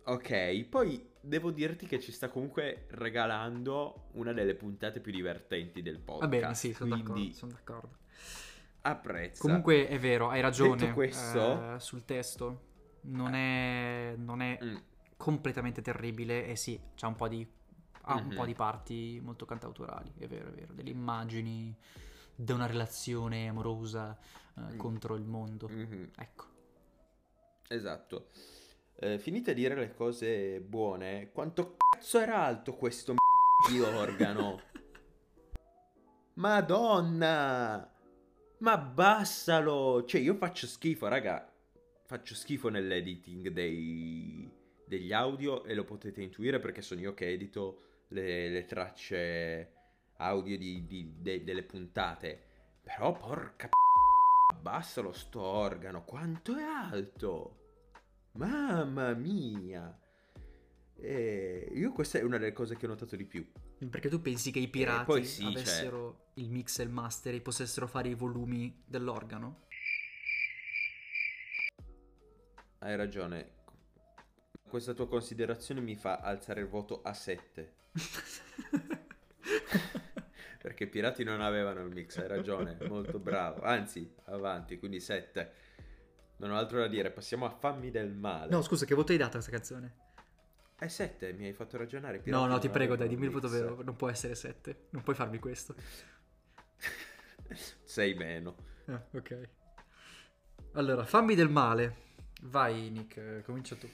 ok, 0.04 0.64
poi 0.68 1.10
devo 1.20 1.50
dirti 1.50 1.86
che 1.86 2.00
ci 2.00 2.12
sta 2.12 2.28
comunque 2.28 2.86
regalando 2.90 4.08
una 4.12 4.32
delle 4.32 4.54
puntate 4.54 5.00
più 5.00 5.12
divertenti 5.12 5.82
del 5.82 5.98
podcast. 6.00 6.22
Va 6.22 6.28
bene, 6.28 6.54
sì, 6.54 6.72
sono 6.72 6.88
quindi 6.88 6.96
d'accordo, 6.96 7.32
sono 7.36 7.52
d'accordo. 7.52 7.98
apprezza. 8.82 9.38
Comunque 9.42 9.88
è 9.88 9.98
vero, 9.98 10.28
hai 10.30 10.40
ragione. 10.40 10.80
Detto 10.80 10.94
questo- 10.94 11.74
eh, 11.74 11.76
sul 11.80 12.04
testo 12.04 12.70
non 13.02 13.34
è, 13.34 14.14
non 14.16 14.40
è 14.40 14.58
Mm, 14.64 14.76
completamente 15.16 15.82
terribile 15.82 16.46
e 16.46 16.56
sì, 16.56 16.80
c'ha 16.94 17.06
un 17.08 17.16
po' 17.16 17.28
di 17.28 17.46
ha 18.02 18.14
un 18.16 18.26
Mhm. 18.26 18.34
po' 18.36 18.44
di 18.44 18.54
parti 18.54 19.20
molto 19.22 19.44
cantautorali, 19.44 20.12
è 20.18 20.26
vero, 20.26 20.48
è 20.48 20.52
vero, 20.52 20.72
delle 20.72 20.90
immagini 20.90 21.74
di 22.34 22.52
una 22.52 22.66
relazione 22.66 23.48
amorosa 23.48 24.18
eh, 24.56 24.74
Mm. 24.74 24.76
contro 24.76 25.14
il 25.16 25.24
mondo. 25.24 25.68
mhm. 25.68 26.10
Ecco. 26.16 26.44
Esatto. 27.68 28.28
Eh, 28.96 29.18
finite 29.18 29.52
a 29.52 29.54
dire 29.54 29.74
le 29.74 29.94
cose 29.94 30.60
buone, 30.60 31.30
quanto 31.32 31.76
cazzo 31.76 32.18
era 32.18 32.44
alto 32.44 32.74
questo 32.74 33.12
m- 33.14 33.16
di 33.70 33.80
organo? 33.80 34.60
Madonna! 36.34 37.90
Ma 38.58 38.72
abbassalo! 38.72 40.04
Cioè, 40.04 40.20
io 40.20 40.34
faccio 40.34 40.66
schifo, 40.66 41.08
raga. 41.08 41.50
Faccio 42.04 42.34
schifo 42.34 42.68
nell'editing 42.68 43.48
dei- 43.48 44.50
degli 44.84 45.12
audio 45.12 45.64
e 45.64 45.74
lo 45.74 45.84
potete 45.84 46.20
intuire 46.22 46.58
perché 46.60 46.82
sono 46.82 47.00
io 47.00 47.14
che 47.14 47.28
edito 47.28 47.82
le, 48.12 48.48
le 48.48 48.64
tracce 48.64 49.72
audio 50.16 50.56
di- 50.56 50.86
di- 50.86 51.14
de- 51.18 51.42
delle 51.44 51.62
puntate. 51.62 52.40
Però, 52.82 53.12
porca 53.12 53.68
p- 53.68 54.52
abbassalo 54.52 55.12
sto 55.12 55.40
organo, 55.40 56.04
quanto 56.04 56.56
è 56.56 56.62
alto! 56.62 57.58
Mamma 58.32 59.12
mia! 59.14 59.98
E 60.96 61.68
io 61.72 61.92
questa 61.92 62.18
è 62.18 62.22
una 62.22 62.38
delle 62.38 62.52
cose 62.52 62.76
che 62.76 62.86
ho 62.86 62.88
notato 62.88 63.16
di 63.16 63.24
più. 63.24 63.44
Perché 63.90 64.08
tu 64.08 64.20
pensi 64.20 64.52
che 64.52 64.60
i 64.60 64.68
pirati 64.68 65.24
sì, 65.24 65.42
cioè- 65.42 65.50
avessero 65.50 66.30
il 66.34 66.48
mix 66.50 66.78
e 66.78 66.84
il 66.84 66.88
master 66.90 67.34
e 67.34 67.40
potessero 67.40 67.86
fare 67.88 68.08
i 68.08 68.14
volumi 68.14 68.82
dell'organo? 68.86 69.66
hai 72.78 72.96
ragione. 72.96 73.60
Questa 74.68 74.92
tua 74.92 75.06
considerazione 75.06 75.80
mi 75.80 75.94
fa 75.94 76.16
alzare 76.18 76.60
il 76.62 76.66
voto 76.68 77.02
a 77.02 77.12
7. 77.12 77.74
Perché 80.62 80.84
i 80.84 80.88
pirati 80.88 81.24
non 81.24 81.40
avevano 81.40 81.84
il 81.84 81.92
mix, 81.92 82.18
hai 82.18 82.28
ragione, 82.28 82.76
molto 82.88 83.18
bravo. 83.18 83.62
Anzi, 83.62 84.14
avanti, 84.26 84.78
quindi 84.78 85.00
7. 85.00 85.52
Non 86.36 86.52
ho 86.52 86.56
altro 86.56 86.78
da 86.78 86.88
dire, 86.88 87.10
passiamo 87.10 87.46
a 87.46 87.50
Fammi 87.50 87.90
del 87.90 88.12
male. 88.12 88.50
No, 88.50 88.62
scusa, 88.62 88.84
che 88.84 88.94
voto 88.94 89.12
hai 89.12 89.18
dato 89.18 89.38
a 89.38 89.40
questa 89.40 89.50
canzone? 89.50 89.96
È 90.78 90.88
7, 90.88 91.32
mi 91.32 91.46
hai 91.46 91.52
fatto 91.52 91.76
ragionare. 91.76 92.20
No, 92.24 92.46
no, 92.46 92.58
ti 92.58 92.68
prego, 92.68 92.96
dai, 92.96 93.08
dimmi 93.08 93.26
il 93.26 93.30
voto 93.30 93.48
vero. 93.48 93.82
Non 93.82 93.96
può 93.96 94.08
essere 94.08 94.34
7. 94.34 94.88
Non 94.90 95.02
puoi 95.02 95.14
farmi 95.14 95.38
questo. 95.38 95.74
6 97.84 98.14
meno. 98.14 98.56
Ah, 98.86 99.02
ok. 99.12 99.48
Allora, 100.72 101.04
fammi 101.04 101.34
del 101.34 101.48
male. 101.48 101.96
Vai, 102.42 102.90
Nick, 102.90 103.16
eh, 103.16 103.42
comincia 103.44 103.76
tu. 103.76 103.88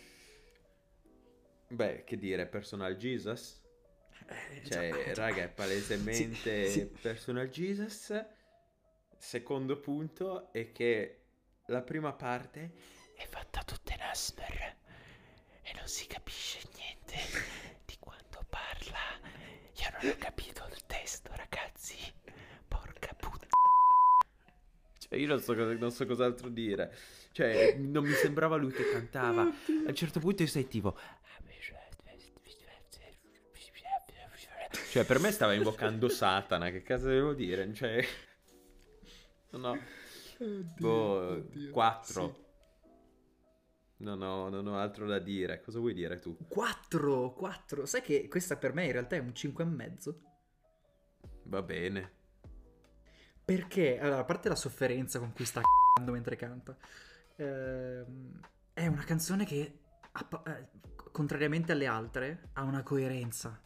Beh, 1.68 2.04
che 2.04 2.16
dire, 2.16 2.46
Personal 2.46 2.96
Jesus? 2.96 3.60
Eh, 4.26 4.62
Cioè, 4.68 5.14
raga, 5.16 5.42
è 5.42 5.48
palesemente 5.48 6.66
Sì, 6.66 6.80
sì. 6.80 6.84
Personal 7.00 7.48
Jesus. 7.48 8.12
Secondo 9.16 9.78
punto 9.80 10.52
è 10.52 10.70
che 10.72 11.22
la 11.66 11.82
prima 11.82 12.12
parte 12.12 12.72
È 13.14 13.26
fatta 13.26 13.62
tutta 13.64 13.94
in 13.94 14.00
asmer 14.02 14.76
e 15.62 15.72
non 15.76 15.86
si 15.86 16.06
capisce 16.06 16.60
niente 16.76 17.16
di 17.84 17.96
quando 17.98 18.44
parla. 18.48 18.96
Io 19.74 19.98
non 20.00 20.10
ho 20.12 20.16
capito 20.18 20.64
il 20.72 20.86
testo, 20.86 21.30
ragazzi. 21.34 21.96
Porca 22.66 23.12
puttana. 23.14 23.46
Cioè, 24.98 25.18
io 25.18 25.26
non 25.26 25.40
so, 25.40 25.54
cosa- 25.54 25.74
non 25.74 25.90
so 25.90 26.06
cos'altro 26.06 26.48
dire. 26.48 26.96
Cioè, 27.32 27.74
non 27.76 28.04
mi 28.04 28.14
sembrava 28.14 28.56
lui 28.56 28.72
che 28.72 28.90
cantava. 28.90 29.42
A 29.42 29.52
un 29.88 29.94
certo 29.94 30.20
punto 30.20 30.42
io 30.42 30.48
sei 30.48 30.66
Cioè, 34.90 35.04
per 35.04 35.18
me 35.18 35.30
stava 35.30 35.54
invocando 35.54 36.08
Satana. 36.08 36.70
Che 36.70 36.82
cosa 36.82 37.08
devo 37.08 37.32
dire? 37.34 37.72
Cioè... 37.72 38.04
Non 39.50 39.64
ho... 39.64 39.78
Boh, 40.78 41.44
4. 41.72 42.46
Non 43.98 44.22
ho, 44.22 44.48
non 44.48 44.66
ho 44.66 44.78
altro 44.78 45.06
da 45.06 45.18
dire. 45.18 45.60
Cosa 45.60 45.78
vuoi 45.78 45.94
dire 45.94 46.18
tu? 46.18 46.36
4, 46.48 47.32
4. 47.32 47.86
Sai 47.86 48.02
che 48.02 48.28
questa 48.28 48.56
per 48.56 48.72
me 48.72 48.84
in 48.84 48.92
realtà 48.92 49.16
è 49.16 49.20
un 49.20 49.34
5 49.34 49.64
e 49.64 49.66
mezzo. 49.66 50.20
Va 51.44 51.62
bene. 51.62 52.12
Perché, 53.44 53.98
allora, 53.98 54.18
a 54.18 54.24
parte 54.24 54.50
la 54.50 54.54
sofferenza 54.54 55.18
con 55.18 55.32
cui 55.32 55.46
sta 55.46 55.62
c***ando 55.62 56.12
mentre 56.12 56.36
canta, 56.36 56.76
ehm, 57.36 58.40
è 58.74 58.86
una 58.86 59.04
canzone 59.04 59.46
che, 59.46 59.78
eh, 60.46 60.68
contrariamente 61.10 61.72
alle 61.72 61.86
altre, 61.86 62.50
ha 62.52 62.62
una 62.62 62.82
coerenza. 62.82 63.58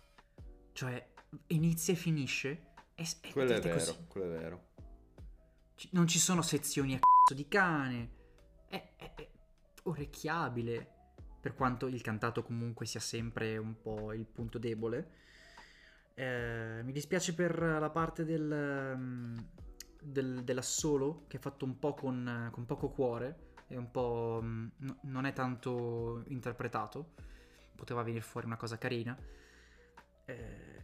Cioè, 0.73 1.11
inizia 1.49 1.93
e 1.95 1.97
finisce. 1.97 2.49
E, 2.95 3.07
e 3.23 3.31
Quello 3.33 3.52
è 3.55 3.61
vero, 3.61 3.75
così. 3.75 3.97
quello 4.09 4.26
è 4.26 4.38
vero. 4.38 4.67
Ci- 5.75 5.88
Non 5.93 6.07
ci 6.07 6.19
sono 6.19 6.43
sezioni 6.43 6.95
a 6.95 6.99
c***o 6.99 7.35
di 7.35 7.49
cane. 7.49 8.11
È, 8.69 8.93
è- 8.97 9.14
è 9.14 9.31
orecchiabile. 9.85 10.88
Per 11.41 11.55
quanto 11.55 11.88
il 11.88 12.00
cantato 12.02 12.43
comunque 12.45 12.87
sia 12.87 13.00
sempre 13.00 13.57
un 13.59 13.81
po' 13.81 14.12
il 14.12 14.26
punto 14.26 14.59
debole. 14.59 15.11
Eh, 16.14 16.83
mi 16.85 16.93
dispiace 16.93 17.35
per 17.35 17.59
la 17.59 17.91
parte 17.91 18.25
del, 18.25 18.95
mm, 18.97 19.38
del- 20.02 20.45
dell'assolo 20.45 21.25
che 21.26 21.38
è 21.38 21.41
fatto 21.41 21.64
un 21.64 21.79
po' 21.79 21.95
con, 21.95 22.49
con 22.52 22.64
poco 22.67 22.91
cuore 22.91 23.55
e 23.67 23.76
un 23.76 23.91
po' 23.91 24.38
mm, 24.43 24.67
no- 24.79 24.99
non 25.02 25.25
è 25.25 25.33
tanto 25.33 26.23
interpretato. 26.29 27.14
Poteva 27.75 28.02
venire 28.02 28.23
fuori 28.23 28.47
una 28.47 28.57
cosa 28.57 28.79
carina. 28.79 29.19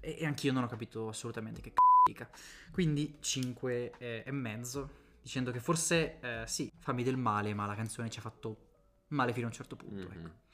Eh, 0.08 0.16
e, 0.16 0.16
e 0.20 0.26
anch'io 0.26 0.52
non 0.52 0.64
ho 0.64 0.68
capito 0.68 1.08
assolutamente 1.08 1.60
che 1.60 1.72
c***o 1.72 2.02
dica. 2.06 2.28
Quindi 2.72 3.18
5 3.20 3.92
e, 3.98 4.22
e 4.24 4.30
mezzo, 4.30 4.90
dicendo 5.22 5.50
che 5.50 5.60
forse 5.60 6.18
eh, 6.20 6.44
sì, 6.46 6.72
fammi 6.78 7.02
del 7.02 7.16
male, 7.16 7.52
ma 7.54 7.66
la 7.66 7.74
canzone 7.74 8.08
ci 8.08 8.18
ha 8.18 8.22
fatto 8.22 8.66
male 9.08 9.32
fino 9.32 9.46
a 9.46 9.48
un 9.48 9.54
certo 9.54 9.76
punto. 9.76 10.08
Mhm. 10.08 10.12
ecco. 10.12 10.46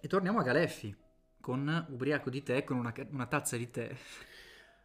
E 0.00 0.08
torniamo 0.08 0.38
a 0.38 0.42
Galeffi, 0.42 0.94
con 1.40 1.86
ubriaco 1.88 2.28
di 2.28 2.42
tè, 2.42 2.62
con 2.62 2.76
una, 2.76 2.92
una 3.10 3.26
tazza 3.26 3.56
di 3.56 3.70
tè. 3.70 3.96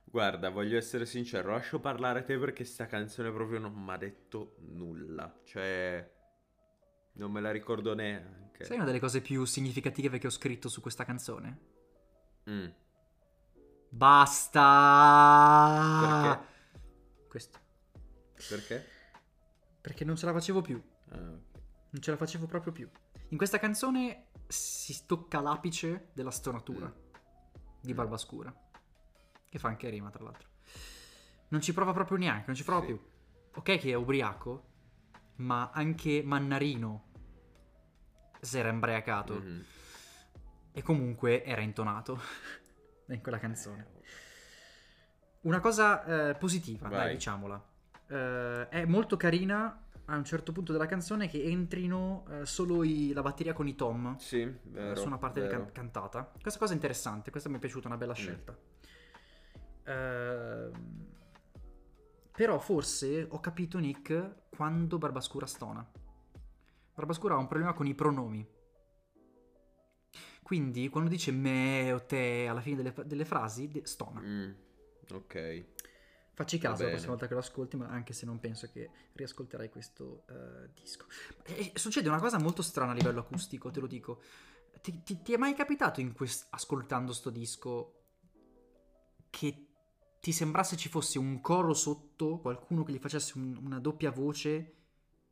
Guarda, 0.05 0.49
voglio 0.49 0.77
essere 0.77 1.05
sincero, 1.05 1.51
lascio 1.51 1.79
parlare 1.79 2.23
te 2.23 2.37
perché 2.39 2.63
sta 2.63 2.87
canzone 2.87 3.31
proprio 3.31 3.59
non 3.59 3.73
mi 3.73 3.91
ha 3.91 3.97
detto 3.97 4.55
nulla. 4.59 5.41
Cioè, 5.43 6.09
non 7.13 7.31
me 7.31 7.41
la 7.41 7.51
ricordo 7.51 7.93
neanche. 7.93 8.63
Sai 8.63 8.77
una 8.77 8.85
delle 8.85 8.99
cose 8.99 9.21
più 9.21 9.45
significative 9.45 10.17
che 10.17 10.27
ho 10.27 10.31
scritto 10.31 10.69
su 10.69 10.81
questa 10.81 11.03
canzone? 11.03 11.59
Mm, 12.49 12.67
Basta! 15.09 16.45
Questo. 17.27 17.59
Perché? 18.47 18.85
Perché 19.81 20.05
non 20.05 20.15
ce 20.15 20.25
la 20.25 20.33
facevo 20.33 20.61
più. 20.61 20.81
Ah. 21.11 21.17
Non 21.17 21.99
ce 22.01 22.11
la 22.11 22.17
facevo 22.17 22.45
proprio 22.45 22.71
più. 22.71 22.87
In 23.29 23.37
questa 23.37 23.57
canzone 23.59 24.27
si 24.47 25.05
tocca 25.05 25.39
l'apice 25.41 26.09
della 26.13 26.31
stonatura 26.31 26.85
Mm. 26.87 26.91
di 27.81 27.93
Barbascura. 27.93 28.53
Che 29.49 29.59
fa 29.59 29.67
anche 29.69 29.89
rima, 29.89 30.09
tra 30.11 30.23
l'altro. 30.23 30.47
Non 31.49 31.61
ci 31.61 31.73
prova 31.73 31.91
proprio 31.93 32.17
neanche, 32.17 32.43
non 32.47 32.55
ci 32.55 32.63
prova 32.63 32.81
Sì. 32.81 32.87
più. 32.87 32.99
Ok 33.55 33.77
che 33.77 33.89
è 33.91 33.95
ubriaco, 33.95 34.67
ma 35.37 35.71
anche 35.73 36.21
Mannarino 36.23 37.05
si 38.39 38.57
era 38.59 38.69
imbriacato. 38.69 39.33
Mhm. 39.39 39.65
E 40.71 40.81
comunque 40.83 41.43
era 41.43 41.61
intonato 41.61 42.19
in 43.13 43.21
quella 43.21 43.39
canzone. 43.39 43.87
Una 45.41 45.59
cosa 45.59 46.29
eh, 46.29 46.35
positiva, 46.35 46.87
dai, 46.89 46.97
Vai. 46.99 47.13
diciamola. 47.13 47.63
Eh, 48.07 48.69
è 48.69 48.85
molto 48.85 49.15
carina 49.17 49.83
a 50.05 50.15
un 50.15 50.25
certo 50.25 50.51
punto 50.51 50.71
della 50.71 50.87
canzone 50.87 51.27
che 51.29 51.43
entrino 51.43 52.25
eh, 52.29 52.45
solo 52.45 52.83
i- 52.83 53.13
la 53.13 53.21
batteria 53.21 53.53
con 53.53 53.67
i 53.67 53.75
tom 53.75 54.17
Sì, 54.17 54.41
eh, 54.41 54.57
vero. 54.63 54.95
su 54.95 55.05
una 55.07 55.17
parte 55.19 55.47
can- 55.47 55.71
cantata. 55.71 56.31
Questa 56.41 56.59
cosa 56.59 56.71
è 56.71 56.75
interessante, 56.75 57.29
questa 57.31 57.47
mi 57.49 57.57
è 57.57 57.59
piaciuta, 57.59 57.87
una 57.87 57.97
bella 57.97 58.13
scelta. 58.13 58.57
Ehm, 59.85 61.07
però 62.31 62.57
forse 62.59 63.25
ho 63.29 63.39
capito 63.39 63.77
Nick 63.79 64.47
quando 64.55 64.97
Barbascura 64.97 65.45
stona. 65.45 65.85
Barbascura 66.95 67.35
ha 67.35 67.37
un 67.37 67.47
problema 67.47 67.73
con 67.73 67.85
i 67.87 67.93
pronomi. 67.95 68.45
Quindi 70.49 70.89
quando 70.89 71.11
dice 71.11 71.29
me 71.29 71.91
o 71.91 72.03
te 72.07 72.47
alla 72.49 72.59
fine 72.59 72.77
delle, 72.77 72.91
delle 73.05 73.23
frasi, 73.23 73.67
de- 73.67 73.85
stona. 73.85 74.19
Mm, 74.19 74.51
ok. 75.11 75.63
Facci 76.33 76.57
caso 76.57 76.81
la 76.81 76.89
prossima 76.89 77.11
volta 77.11 77.27
che 77.27 77.35
lo 77.35 77.39
ascolti, 77.39 77.77
ma 77.77 77.85
anche 77.85 78.13
se 78.13 78.25
non 78.25 78.39
penso 78.39 78.67
che 78.71 78.89
riascolterai 79.13 79.69
questo 79.69 80.23
eh, 80.27 80.71
disco. 80.73 81.05
E- 81.43 81.71
e 81.75 81.77
succede 81.77 82.09
una 82.09 82.17
cosa 82.19 82.39
molto 82.39 82.63
strana 82.63 82.93
a 82.93 82.95
livello 82.95 83.19
acustico, 83.19 83.69
te 83.69 83.79
lo 83.79 83.85
dico. 83.85 84.23
Ti, 84.81 85.03
ti- 85.03 85.21
ti 85.21 85.33
è 85.33 85.37
mai 85.37 85.53
capitato 85.53 86.01
in 86.01 86.13
quest- 86.13 86.47
ascoltando 86.49 87.13
sto 87.13 87.29
disco 87.29 88.05
che 89.29 89.67
ti 90.19 90.31
sembrasse 90.31 90.77
ci 90.77 90.89
fosse 90.89 91.19
un 91.19 91.41
coro 91.41 91.75
sotto, 91.75 92.39
qualcuno 92.39 92.83
che 92.83 92.93
gli 92.93 92.97
facesse 92.97 93.37
un- 93.37 93.55
una 93.61 93.79
doppia 93.79 94.09
voce 94.09 94.77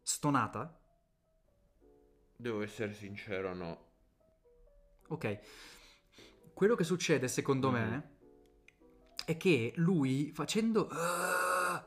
stonata? 0.04 0.80
Devo 2.36 2.62
essere 2.62 2.94
sincero, 2.94 3.56
no. 3.56 3.87
Ok. 5.10 5.40
Quello 6.54 6.76
che 6.76 6.84
succede, 6.84 7.28
secondo 7.28 7.70
me, 7.72 7.86
Mhm. 7.86 8.04
è 9.26 9.38
che 9.38 9.74
lui, 9.76 10.32
facendo 10.34 10.88
"Ah", 10.90 11.86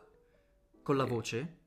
con 0.82 0.96
la 0.96 1.04
Sì. 1.04 1.10
voce, 1.10 1.58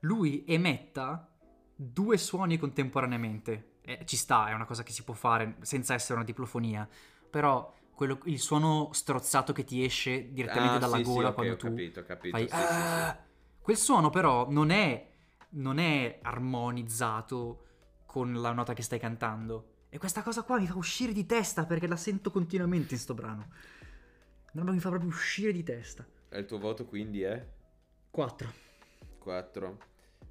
lui 0.00 0.44
emetta 0.46 1.30
due 1.74 2.16
suoni 2.18 2.56
contemporaneamente. 2.58 3.76
Eh, 3.82 4.04
ci 4.04 4.16
sta, 4.16 4.48
è 4.48 4.52
una 4.52 4.66
cosa 4.66 4.82
che 4.82 4.92
si 4.92 5.02
può 5.04 5.14
fare 5.14 5.56
senza 5.62 5.94
essere 5.94 6.14
una 6.14 6.24
diplofonia. 6.24 6.88
Però 7.30 7.74
quello- 7.94 8.20
il 8.24 8.38
suono 8.38 8.90
strozzato 8.92 9.52
che 9.52 9.64
ti 9.64 9.84
esce 9.84 10.32
direttamente 10.32 10.76
Ah, 10.76 10.80
dalla 10.80 10.96
sì, 10.98 11.04
sì, 11.04 11.10
gola 11.10 11.28
ok, 11.28 11.34
quando 11.34 11.52
ho 11.52 11.56
tu 11.56 11.68
capito, 11.68 12.00
ho 12.00 12.04
capito. 12.04 12.36
fai 12.36 12.48
sì, 12.48 12.54
sì, 12.56 12.62
"Ah". 12.62 13.18
Quel 13.60 13.76
suono 13.76 14.10
però 14.10 14.48
non 14.50 14.70
è, 14.70 15.12
non 15.50 15.78
è 15.78 16.18
armonizzato 16.22 17.64
con 18.06 18.32
la 18.40 18.52
nota 18.52 18.72
che 18.72 18.82
stai 18.82 18.98
cantando. 18.98 19.74
E 19.90 19.98
questa 19.98 20.22
cosa 20.22 20.42
qua 20.42 20.58
mi 20.58 20.66
fa 20.66 20.76
uscire 20.76 21.12
di 21.12 21.24
testa 21.26 21.64
perché 21.64 21.86
la 21.86 21.96
sento 21.96 22.30
continuamente 22.30 22.94
in 22.94 23.00
sto 23.00 23.14
brano. 23.14 23.48
Una 24.52 24.64
roba 24.64 24.68
che 24.70 24.74
mi 24.76 24.80
fa 24.80 24.88
proprio 24.90 25.10
uscire 25.10 25.52
di 25.52 25.62
testa. 25.62 26.04
sì. 26.04 26.34
E 26.34 26.38
il 26.40 26.46
tuo 26.46 26.58
voto 26.58 26.84
quindi 26.84 27.22
è? 27.22 27.46
4. 28.10 28.52
4. 29.18 29.78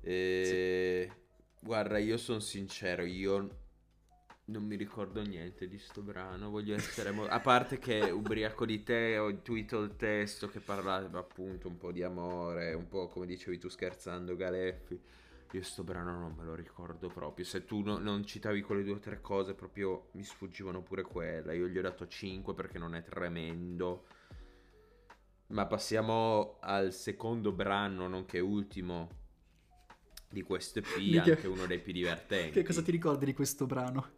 E... 0.01 1.11
Guarda, 1.59 1.97
io 1.97 2.17
sono 2.17 2.39
sincero, 2.39 3.03
io 3.03 3.49
non 4.45 4.63
mi 4.63 4.75
ricordo 4.75 5.21
niente 5.21 5.67
di 5.67 5.77
sto 5.79 6.01
brano, 6.01 6.49
voglio 6.49 6.75
essere... 6.75 7.11
mo- 7.11 7.25
A 7.25 7.39
parte 7.41 7.79
che 7.79 8.09
ubriaco 8.11 8.65
di 8.65 8.83
te 8.83 9.17
ho 9.17 9.29
intuito 9.29 9.81
il 9.81 9.95
testo 9.97 10.47
che 10.49 10.59
parlava 10.59 11.17
appunto 11.19 11.67
un 11.67 11.77
po' 11.77 11.91
di 11.91 12.03
amore, 12.03 12.73
un 12.73 12.87
po' 12.87 13.07
come 13.07 13.25
dicevi 13.25 13.57
tu 13.57 13.67
scherzando 13.69 14.35
Galeffi. 14.35 15.01
Io 15.51 15.63
sto 15.63 15.83
brano 15.83 16.11
non 16.19 16.33
me 16.35 16.43
lo 16.43 16.55
ricordo 16.55 17.07
proprio. 17.09 17.45
Se 17.45 17.63
tu 17.65 17.81
no- 17.81 17.97
non 17.97 18.25
citavi 18.25 18.61
quelle 18.61 18.83
due 18.83 18.95
o 18.95 18.99
tre 18.99 19.21
cose, 19.21 19.53
proprio 19.53 20.09
mi 20.13 20.23
sfuggivano 20.23 20.81
pure 20.83 21.03
quella. 21.03 21.53
Io 21.53 21.67
gli 21.67 21.77
ho 21.77 21.81
dato 21.81 22.05
5 22.07 22.53
perché 22.53 22.77
non 22.77 22.95
è 22.95 23.01
tremendo. 23.03 24.05
Ma 25.47 25.65
passiamo 25.65 26.57
al 26.59 26.91
secondo 26.91 27.53
brano, 27.53 28.07
nonché 28.09 28.39
ultimo 28.39 29.09
di 30.29 30.41
questo 30.41 30.79
EP, 30.79 30.97
Mica- 30.97 31.23
anche 31.23 31.47
uno 31.47 31.65
dei 31.65 31.79
più 31.79 31.93
divertenti. 31.93 32.51
Che 32.51 32.63
cosa 32.65 32.81
ti 32.81 32.91
ricordi 32.91 33.23
di 33.23 33.33
questo 33.33 33.65
brano? 33.65 34.11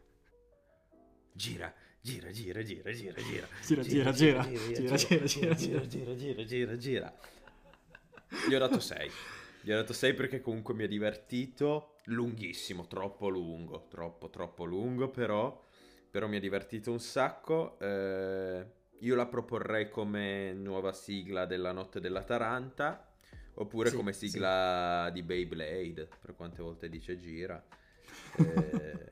Gira, 1.31 1.71
gira, 2.01 2.31
gira, 2.31 2.63
gira, 2.63 2.91
gira, 2.91 3.21
gira. 3.21 3.47
Gira, 3.61 3.81
gira, 3.83 4.11
gira, 4.11 4.43
gira, 4.43 4.95
gira, 4.95 4.95
gira, 4.95 5.55
gira, 5.55 5.85
gira, 5.85 6.15
gira, 6.15 6.43
gira, 6.43 6.75
gira. 6.77 7.15
Gli 8.47 8.53
ho 8.55 8.59
dato 8.59 8.79
6. 8.79 9.09
Gli 9.61 9.71
ho 9.71 9.75
dato 9.75 9.93
6 9.93 10.13
perché 10.13 10.41
comunque 10.41 10.73
mi 10.73 10.83
ha 10.83 10.87
divertito. 10.87 11.93
Lunghissimo, 12.05 12.87
troppo 12.87 13.29
lungo, 13.29 13.85
troppo, 13.87 14.29
troppo 14.29 14.65
lungo, 14.65 15.09
però, 15.09 15.63
però 16.09 16.27
mi 16.27 16.37
ha 16.37 16.39
divertito 16.39 16.91
un 16.91 16.99
sacco. 16.99 17.77
Eh, 17.79 18.65
io 18.99 19.15
la 19.15 19.27
proporrei 19.27 19.89
come 19.89 20.53
nuova 20.53 20.91
sigla 20.91 21.45
della 21.45 21.71
Notte 21.71 21.99
della 21.99 22.23
Taranta. 22.23 23.05
Oppure 23.55 23.91
Sì, 23.91 23.93
come 23.93 24.13
sì. 24.21 24.47
sigla 24.53 25.09
di 25.11 25.21
Beyblade, 25.21 26.07
per 26.21 26.33
quante 26.35 26.61
volte 26.63 26.89
dice 26.89 27.17
gira. 27.17 27.61
Eh, 28.31 29.11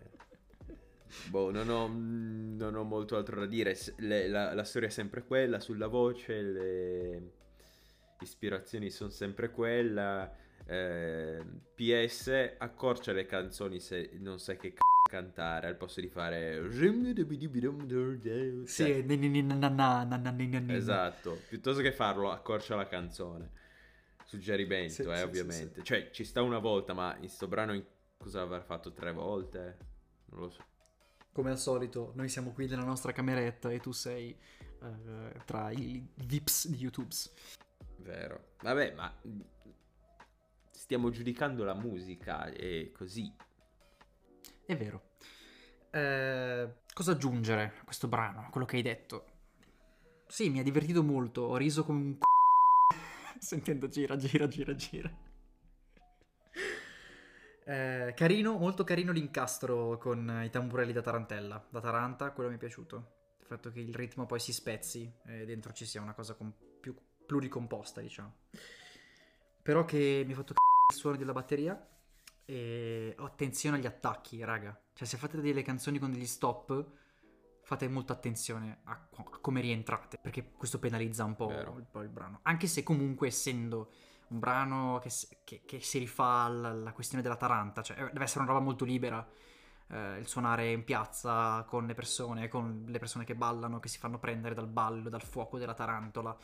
boh, 1.24 1.52
non 1.52 1.70
ho, 1.70 1.88
non 1.88 2.76
ho 2.76 2.84
molto 2.84 3.16
altro 3.18 3.40
da 3.40 3.46
dire. 3.46 3.76
Le- 3.98 4.28
la, 4.28 4.54
la 4.54 4.64
storia 4.64 4.88
è 4.88 4.92
sempre 4.92 5.24
quella, 5.26 5.60
sulla 5.60 5.88
voce, 5.88 6.42
le 6.42 7.32
ispirazioni 8.22 8.90
sono 8.90 9.10
sempre 9.10 9.52
quella. 9.52 10.32
Eh, 10.66 11.44
PS, 11.76 12.56
accorcia 12.58 13.14
le 13.14 13.26
canzoni 13.26 13.80
se 13.80 14.12
non 14.20 14.40
sai 14.40 14.58
che 14.58 14.74
c***o 14.74 15.10
cantare, 15.10 15.68
al 15.68 15.78
posto 15.78 16.02
di 16.02 16.10
fare... 16.10 16.70
Sì, 18.66 18.84
Esatto, 20.76 21.40
piuttosto 21.48 21.82
che 21.82 21.94
farlo, 21.94 22.32
accorcia 22.32 22.76
la 22.76 22.88
canzone. 22.88 23.52
Suggerimento, 24.26 24.92
Sì, 24.94 25.02
eh, 25.04 25.06
sì, 25.06 25.18
sì, 25.18 25.24
ovviamente. 25.24 25.84
Cioè, 25.84 26.10
ci 26.12 26.26
sta 26.26 26.42
una 26.42 26.60
volta, 26.60 26.94
ma 26.94 27.16
in 27.22 27.30
sto 27.30 27.48
brano 27.48 27.74
in- 27.74 27.86
cosa 28.18 28.42
avrà 28.42 28.60
fatto 28.62 28.92
tre 28.92 29.14
volte? 29.14 29.78
Non 30.32 30.42
lo 30.42 30.50
so. 30.50 30.64
Come 31.32 31.52
al 31.52 31.60
solito, 31.60 32.12
noi 32.16 32.28
siamo 32.28 32.52
qui 32.52 32.68
nella 32.68 32.84
nostra 32.84 33.14
cameretta 33.14 33.72
e 33.72 33.80
tu 33.80 33.94
sei 33.94 34.36
eh, 34.82 35.42
tra 35.46 35.72
i 35.72 36.06
vips 36.16 36.68
di 36.68 36.78
YouTube. 36.78 37.14
Vero. 37.98 38.56
Vabbè, 38.62 38.94
ma 38.94 39.14
stiamo 40.72 41.10
giudicando 41.10 41.64
la 41.64 41.74
musica 41.74 42.46
e 42.46 42.92
così. 42.96 43.34
È 44.66 44.76
vero. 44.78 45.12
Eh, 45.92 46.76
cosa 46.94 47.12
aggiungere 47.12 47.74
a 47.80 47.84
questo 47.84 48.08
brano, 48.08 48.42
a 48.42 48.50
quello 48.50 48.66
che 48.66 48.78
hai 48.78 48.82
detto? 48.82 49.26
Sì, 50.28 50.50
mi 50.50 50.60
ha 50.60 50.64
divertito 50.64 51.04
molto, 51.04 51.42
ho 51.42 51.58
riso 51.58 51.84
come 51.84 52.02
un 52.02 52.18
c***o 52.18 52.26
sentendo 53.40 53.88
gira, 53.88 54.16
gira, 54.16 54.48
gira, 54.48 54.76
gira. 54.76 55.12
Eh, 57.66 58.14
carino, 58.16 58.58
molto 58.58 58.84
carino 58.86 59.12
l'incastro 59.12 59.98
con 59.98 60.42
i 60.44 60.50
tamburelli 60.50 60.94
da 60.94 61.02
tarantella, 61.02 61.66
da 61.70 61.82
Taranta, 61.82 62.32
quello 62.32 62.50
mi 62.50 62.56
è 62.56 62.60
piaciuto. 62.60 63.16
Il 63.40 63.46
fatto 63.46 63.72
che 63.72 63.80
il 63.80 63.94
ritmo 63.94 64.26
poi 64.26 64.40
si 64.40 64.54
spezzi 64.54 65.12
e 65.26 65.46
dentro 65.46 65.74
ci 65.74 65.86
sia 65.86 66.02
una 66.02 66.14
cosa 66.14 66.36
più 66.36 66.50
pluricomposta, 67.28 68.02
diciamo. 68.02 68.34
Però 69.62 69.86
che 69.86 70.24
mi 70.26 70.32
ha 70.32 70.36
fatto 70.36 70.54
c***o 70.54 70.94
il 70.94 70.98
suono 70.98 71.18
della 71.18 71.34
batteria 71.34 71.88
e 72.46 73.14
attenzione 73.20 73.78
agli 73.78 73.86
attacchi, 73.86 74.44
raga. 74.44 74.76
Cioè, 74.94 75.06
se 75.06 75.18
fate 75.18 75.40
delle 75.42 75.62
canzoni 75.62 76.00
con 76.00 76.10
degli 76.12 76.26
stop, 76.26 76.86
fate 77.62 77.88
molta 77.90 78.14
attenzione 78.14 78.80
a, 78.86 78.94
a 78.94 79.24
come 79.42 79.60
rientrate, 79.60 80.18
perché 80.22 80.52
questo 80.54 80.80
penalizza 80.80 81.26
un 81.26 81.36
po', 81.36 81.48
un 81.48 81.86
po' 81.92 82.02
il 82.02 82.08
brano. 82.10 82.40
Anche 82.44 82.66
se 82.68 82.82
comunque 82.82 83.28
essendo 83.28 83.92
un 84.30 84.40
brano 84.40 85.00
che, 85.04 85.10
che- 85.44 85.64
che 85.66 85.82
si 85.82 86.00
rifà 86.00 86.44
alla, 86.44 86.70
alla 86.70 86.94
questione 86.94 87.22
della 87.22 87.36
Taranta, 87.36 87.82
cioè 87.82 88.02
eh, 88.02 88.10
deve 88.12 88.24
essere 88.24 88.44
una 88.44 88.54
roba 88.54 88.64
molto 88.64 88.86
libera. 88.86 89.28
eh, 89.90 90.18
il 90.20 90.28
suonare 90.28 90.72
in 90.72 90.84
piazza 90.84 91.64
con 91.68 91.86
le 91.86 91.94
persone, 91.94 92.48
con 92.48 92.86
le 92.88 93.00
persone 93.00 93.24
che 93.26 93.36
ballano, 93.36 93.80
che 93.80 93.88
si 93.90 93.98
fanno 93.98 94.20
prendere 94.20 94.56
dal 94.56 94.68
ballo, 94.68 95.10
dal 95.10 95.22
fuoco 95.22 95.58
della 95.58 95.74
tarantola. 95.74 96.36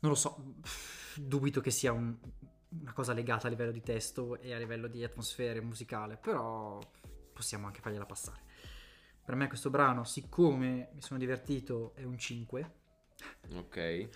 Non 0.00 0.12
lo 0.12 0.16
so, 0.16 0.54
pff, 0.60 1.18
dubito 1.18 1.60
che 1.60 1.70
sia 1.70 1.92
un- 1.92 2.16
una 2.80 2.92
cosa 2.92 3.12
legata 3.12 3.46
a 3.46 3.50
livello 3.50 3.72
di 3.72 3.80
testo 3.80 4.38
e 4.40 4.52
a 4.54 4.58
livello 4.58 4.86
di 4.88 5.02
atmosfera 5.02 5.60
musicale, 5.62 6.16
però 6.16 6.78
possiamo 7.32 7.66
anche 7.66 7.80
fargliela 7.80 8.06
passare. 8.06 8.42
Per 9.24 9.34
me 9.34 9.48
questo 9.48 9.70
brano, 9.70 10.04
siccome 10.04 10.90
mi 10.94 11.02
sono 11.02 11.18
divertito, 11.18 11.92
è 11.94 12.04
un 12.04 12.18
5. 12.18 12.72
Ok. 13.54 13.76
E, 13.76 14.10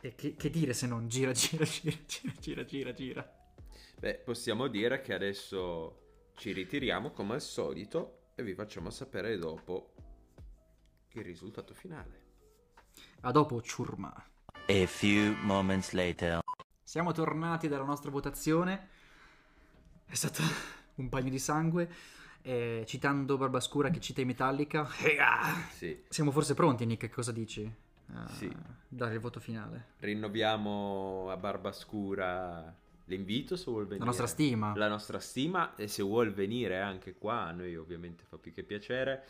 e 0.00 0.14
che, 0.14 0.34
che 0.34 0.50
dire 0.50 0.72
se 0.74 0.86
non 0.86 1.08
gira, 1.08 1.32
gira, 1.32 1.64
gira, 1.64 1.96
gira, 2.06 2.32
gira, 2.38 2.64
gira, 2.64 2.92
gira. 2.92 3.36
Beh, 3.98 4.18
possiamo 4.18 4.66
dire 4.68 5.00
che 5.00 5.14
adesso 5.14 6.30
ci 6.34 6.52
ritiriamo 6.52 7.10
come 7.10 7.34
al 7.34 7.40
solito 7.40 8.30
e 8.34 8.42
vi 8.42 8.54
facciamo 8.54 8.90
sapere 8.90 9.36
dopo 9.38 9.94
il 11.12 11.22
risultato 11.22 11.74
finale. 11.74 12.21
A 13.24 13.30
dopo, 13.30 13.62
ciurma. 13.62 14.12
A 14.66 14.86
few 14.86 15.36
moments 15.42 15.92
later. 15.92 16.40
Siamo 16.82 17.12
tornati 17.12 17.68
dalla 17.68 17.84
nostra 17.84 18.10
votazione. 18.10 18.88
È 20.04 20.14
stato 20.14 20.42
un 20.96 21.08
bagno 21.08 21.30
di 21.30 21.38
sangue. 21.38 21.88
E 22.42 22.82
citando 22.84 23.36
Barbascura 23.36 23.90
che 23.90 24.00
cita 24.00 24.20
i 24.20 24.24
Metallica. 24.24 24.88
Sì, 25.70 26.02
Siamo 26.08 26.32
forse 26.32 26.54
pronti, 26.54 26.84
Nick? 26.84 27.08
Cosa 27.10 27.30
dici? 27.30 27.72
A 28.12 28.26
Sì. 28.26 28.52
Dare 28.88 29.14
il 29.14 29.20
voto 29.20 29.38
finale. 29.38 29.90
rinnoviamo 30.00 31.28
a 31.30 31.36
Barbascura 31.36 32.74
l'invito 33.04 33.54
se 33.56 33.70
vuol 33.70 33.84
venire. 33.84 34.00
La 34.00 34.06
nostra 34.06 34.26
stima. 34.26 34.72
La 34.74 34.88
nostra 34.88 35.20
stima 35.20 35.76
e 35.76 35.86
se 35.86 36.02
vuol 36.02 36.32
venire 36.32 36.80
anche 36.80 37.14
qua, 37.14 37.44
a 37.44 37.52
noi 37.52 37.76
ovviamente 37.76 38.24
fa 38.28 38.36
più 38.36 38.52
che 38.52 38.64
piacere. 38.64 39.24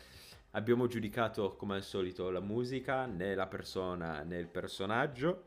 Abbiamo 0.55 0.87
giudicato 0.87 1.55
come 1.55 1.75
al 1.75 1.83
solito 1.83 2.29
la 2.29 2.39
musica, 2.39 3.05
né 3.07 3.33
la 3.33 3.47
persona 3.47 4.21
né 4.21 4.37
il 4.37 4.47
personaggio 4.47 5.43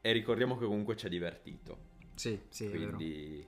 e 0.00 0.10
ricordiamo 0.12 0.56
che 0.56 0.64
comunque 0.64 0.96
ci 0.96 1.04
ha 1.06 1.08
divertito. 1.10 1.90
Sì, 2.14 2.40
sì. 2.48 2.70
Quindi, 2.70 3.46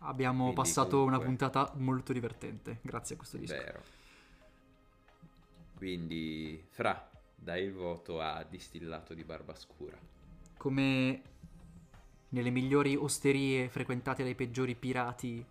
Abbiamo 0.00 0.44
quindi 0.44 0.54
passato 0.56 1.02
una 1.02 1.16
comunque- 1.18 1.26
puntata 1.48 1.72
molto 1.78 2.12
divertente. 2.12 2.78
Grazie 2.82 3.14
a 3.14 3.18
questo 3.18 3.38
disco. 3.38 3.54
vero. 3.54 3.82
Quindi, 5.76 6.62
Fra, 6.68 7.08
dai 7.34 7.64
il 7.64 7.72
voto 7.72 8.20
a 8.20 8.44
Distillato 8.44 9.14
di 9.14 9.24
Barbascura. 9.24 9.96
Come 10.58 11.22
nelle 12.28 12.50
migliori 12.50 12.94
osterie 12.94 13.68
frequentate 13.70 14.22
dai 14.22 14.34
peggiori 14.34 14.74
pirati 14.74 15.42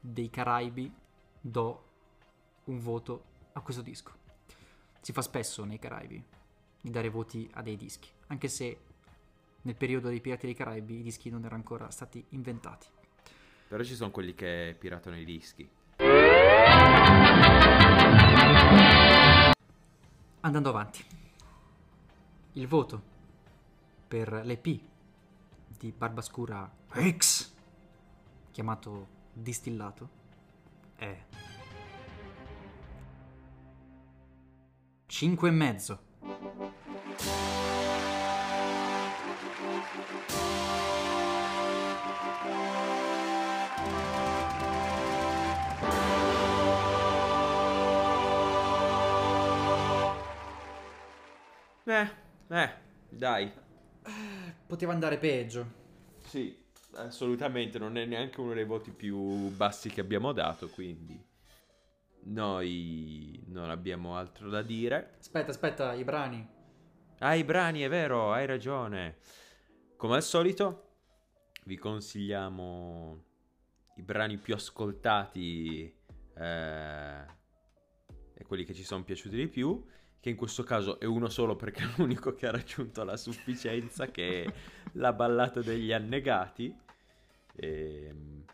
dei 0.00 0.28
Caraibi, 0.30 0.92
do 1.40 1.84
un 2.64 2.80
voto 2.80 3.30
a 3.52 3.60
questo 3.60 3.82
disco. 3.82 4.12
Si 5.00 5.12
fa 5.12 5.22
spesso 5.22 5.64
nei 5.64 5.78
Caraibi 5.78 6.22
di 6.80 6.90
dare 6.90 7.08
voti 7.08 7.48
a 7.54 7.62
dei 7.62 7.76
dischi, 7.76 8.08
anche 8.28 8.48
se 8.48 8.80
nel 9.62 9.76
periodo 9.76 10.08
dei 10.08 10.20
pirati 10.20 10.46
dei 10.46 10.54
Caraibi 10.54 10.98
i 10.98 11.02
dischi 11.02 11.30
non 11.30 11.40
erano 11.40 11.56
ancora 11.56 11.90
stati 11.90 12.24
inventati. 12.30 12.86
Però 13.68 13.82
ci 13.82 13.94
sono 13.94 14.10
quelli 14.10 14.34
che 14.34 14.76
piratano 14.78 15.18
i 15.18 15.24
dischi. 15.24 15.68
Andando 20.40 20.68
avanti, 20.68 21.04
il 22.54 22.66
voto 22.66 23.02
per 24.08 24.42
l'EP 24.44 24.80
di 25.78 25.92
Barbascura 25.92 26.70
X, 26.92 27.54
chiamato 28.50 29.20
Distillato, 29.32 30.08
è 30.96 31.24
5 35.22 35.48
e 35.48 35.52
mezzo. 35.52 36.00
Eh, 51.84 52.10
eh, 52.48 52.70
dai. 53.08 53.52
Poteva 54.66 54.92
andare 54.92 55.18
peggio. 55.18 55.64
Sì, 56.24 56.52
assolutamente, 56.94 57.78
non 57.78 57.96
è 57.96 58.04
neanche 58.06 58.40
uno 58.40 58.54
dei 58.54 58.64
voti 58.64 58.90
più 58.90 59.16
bassi 59.50 59.88
che 59.88 60.00
abbiamo 60.00 60.32
dato, 60.32 60.68
quindi 60.68 61.30
noi 62.24 63.42
non 63.46 63.70
abbiamo 63.70 64.16
altro 64.16 64.48
da 64.48 64.62
dire. 64.62 65.14
Aspetta, 65.18 65.50
aspetta, 65.50 65.94
i 65.94 66.04
brani. 66.04 66.46
Ah, 67.18 67.34
i 67.34 67.44
brani, 67.44 67.80
è 67.80 67.88
vero, 67.88 68.32
hai 68.32 68.46
ragione. 68.46 69.18
Come 69.96 70.16
al 70.16 70.22
solito, 70.22 70.90
vi 71.64 71.76
consigliamo 71.76 73.24
i 73.96 74.02
brani 74.02 74.38
più 74.38 74.54
ascoltati 74.54 75.94
eh, 76.36 77.24
e 78.34 78.44
quelli 78.46 78.64
che 78.64 78.74
ci 78.74 78.82
sono 78.82 79.04
piaciuti 79.04 79.36
di 79.36 79.48
più, 79.48 79.84
che 80.18 80.30
in 80.30 80.36
questo 80.36 80.62
caso 80.62 80.98
è 80.98 81.04
uno 81.04 81.28
solo 81.28 81.56
perché 81.56 81.82
è 81.82 81.88
l'unico 81.96 82.34
che 82.34 82.46
ha 82.46 82.50
raggiunto 82.50 83.04
la 83.04 83.16
sufficienza, 83.16 84.06
che 84.06 84.44
è 84.44 84.52
la 84.94 85.12
ballata 85.12 85.60
degli 85.60 85.92
annegati. 85.92 86.76
Ehm, 87.56 88.44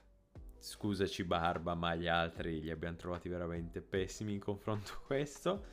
scusaci 0.58 1.24
Barba, 1.24 1.74
ma 1.74 1.94
gli 1.94 2.06
altri 2.08 2.60
li 2.60 2.70
abbiamo 2.70 2.96
trovati 2.96 3.28
veramente 3.28 3.80
pessimi 3.80 4.32
in 4.32 4.40
confronto 4.40 4.92
a 4.92 4.98
questo. 5.06 5.64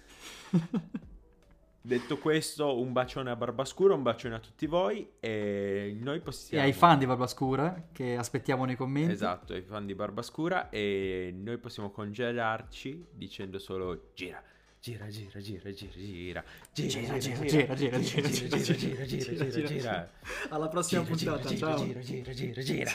Detto 1.85 2.17
questo, 2.17 2.81
un 2.81 2.93
bacione 2.93 3.29
a 3.29 3.35
Barbascura, 3.35 3.93
un 3.93 4.01
bacione 4.01 4.33
a 4.33 4.39
tutti 4.39 4.65
voi 4.65 5.07
e 5.19 5.95
noi 6.01 6.17
E 6.17 6.21
possiamo... 6.21 6.65
ai 6.65 6.73
fan 6.73 6.97
di 6.97 7.05
Barbascura 7.05 7.89
che 7.91 8.15
aspettiamo 8.15 8.65
nei 8.65 8.75
commenti. 8.75 9.11
Esatto, 9.11 9.53
ai 9.53 9.61
fan 9.61 9.85
di 9.85 9.93
Barbascura 9.93 10.69
e 10.69 11.31
noi 11.35 11.59
possiamo 11.59 11.91
congelarci 11.91 13.05
dicendo 13.11 13.59
solo 13.59 14.09
gira, 14.15 14.41
gira, 14.79 15.07
gira, 15.09 15.39
gira, 15.39 15.69
gira, 15.69 15.93
gira, 16.01 16.43
gira, 16.73 17.19
Gira, 17.19 17.19
gira, 17.19 17.45
gira, 17.45 17.75
gira, 17.75 17.95
gira, 17.99 18.29
gira, 18.29 18.47
gira, 18.57 19.05
gira, 19.05 19.47
gira, 19.49 19.67
gira. 19.67 20.11
Alla 20.49 20.67
prossima 20.69 21.03
puntata, 21.03 21.55
ciao. 21.55 21.85
gira, 21.85 21.99
gira, 21.99 22.33
gira, 22.33 22.61
gira. 22.63 22.91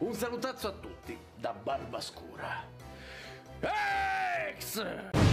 Un 0.00 0.14
salutazzo 0.14 0.68
a 0.68 0.72
tutti 0.72 1.18
da 1.36 1.52
Barbascura. 1.52 2.64
Ex! 3.60 5.29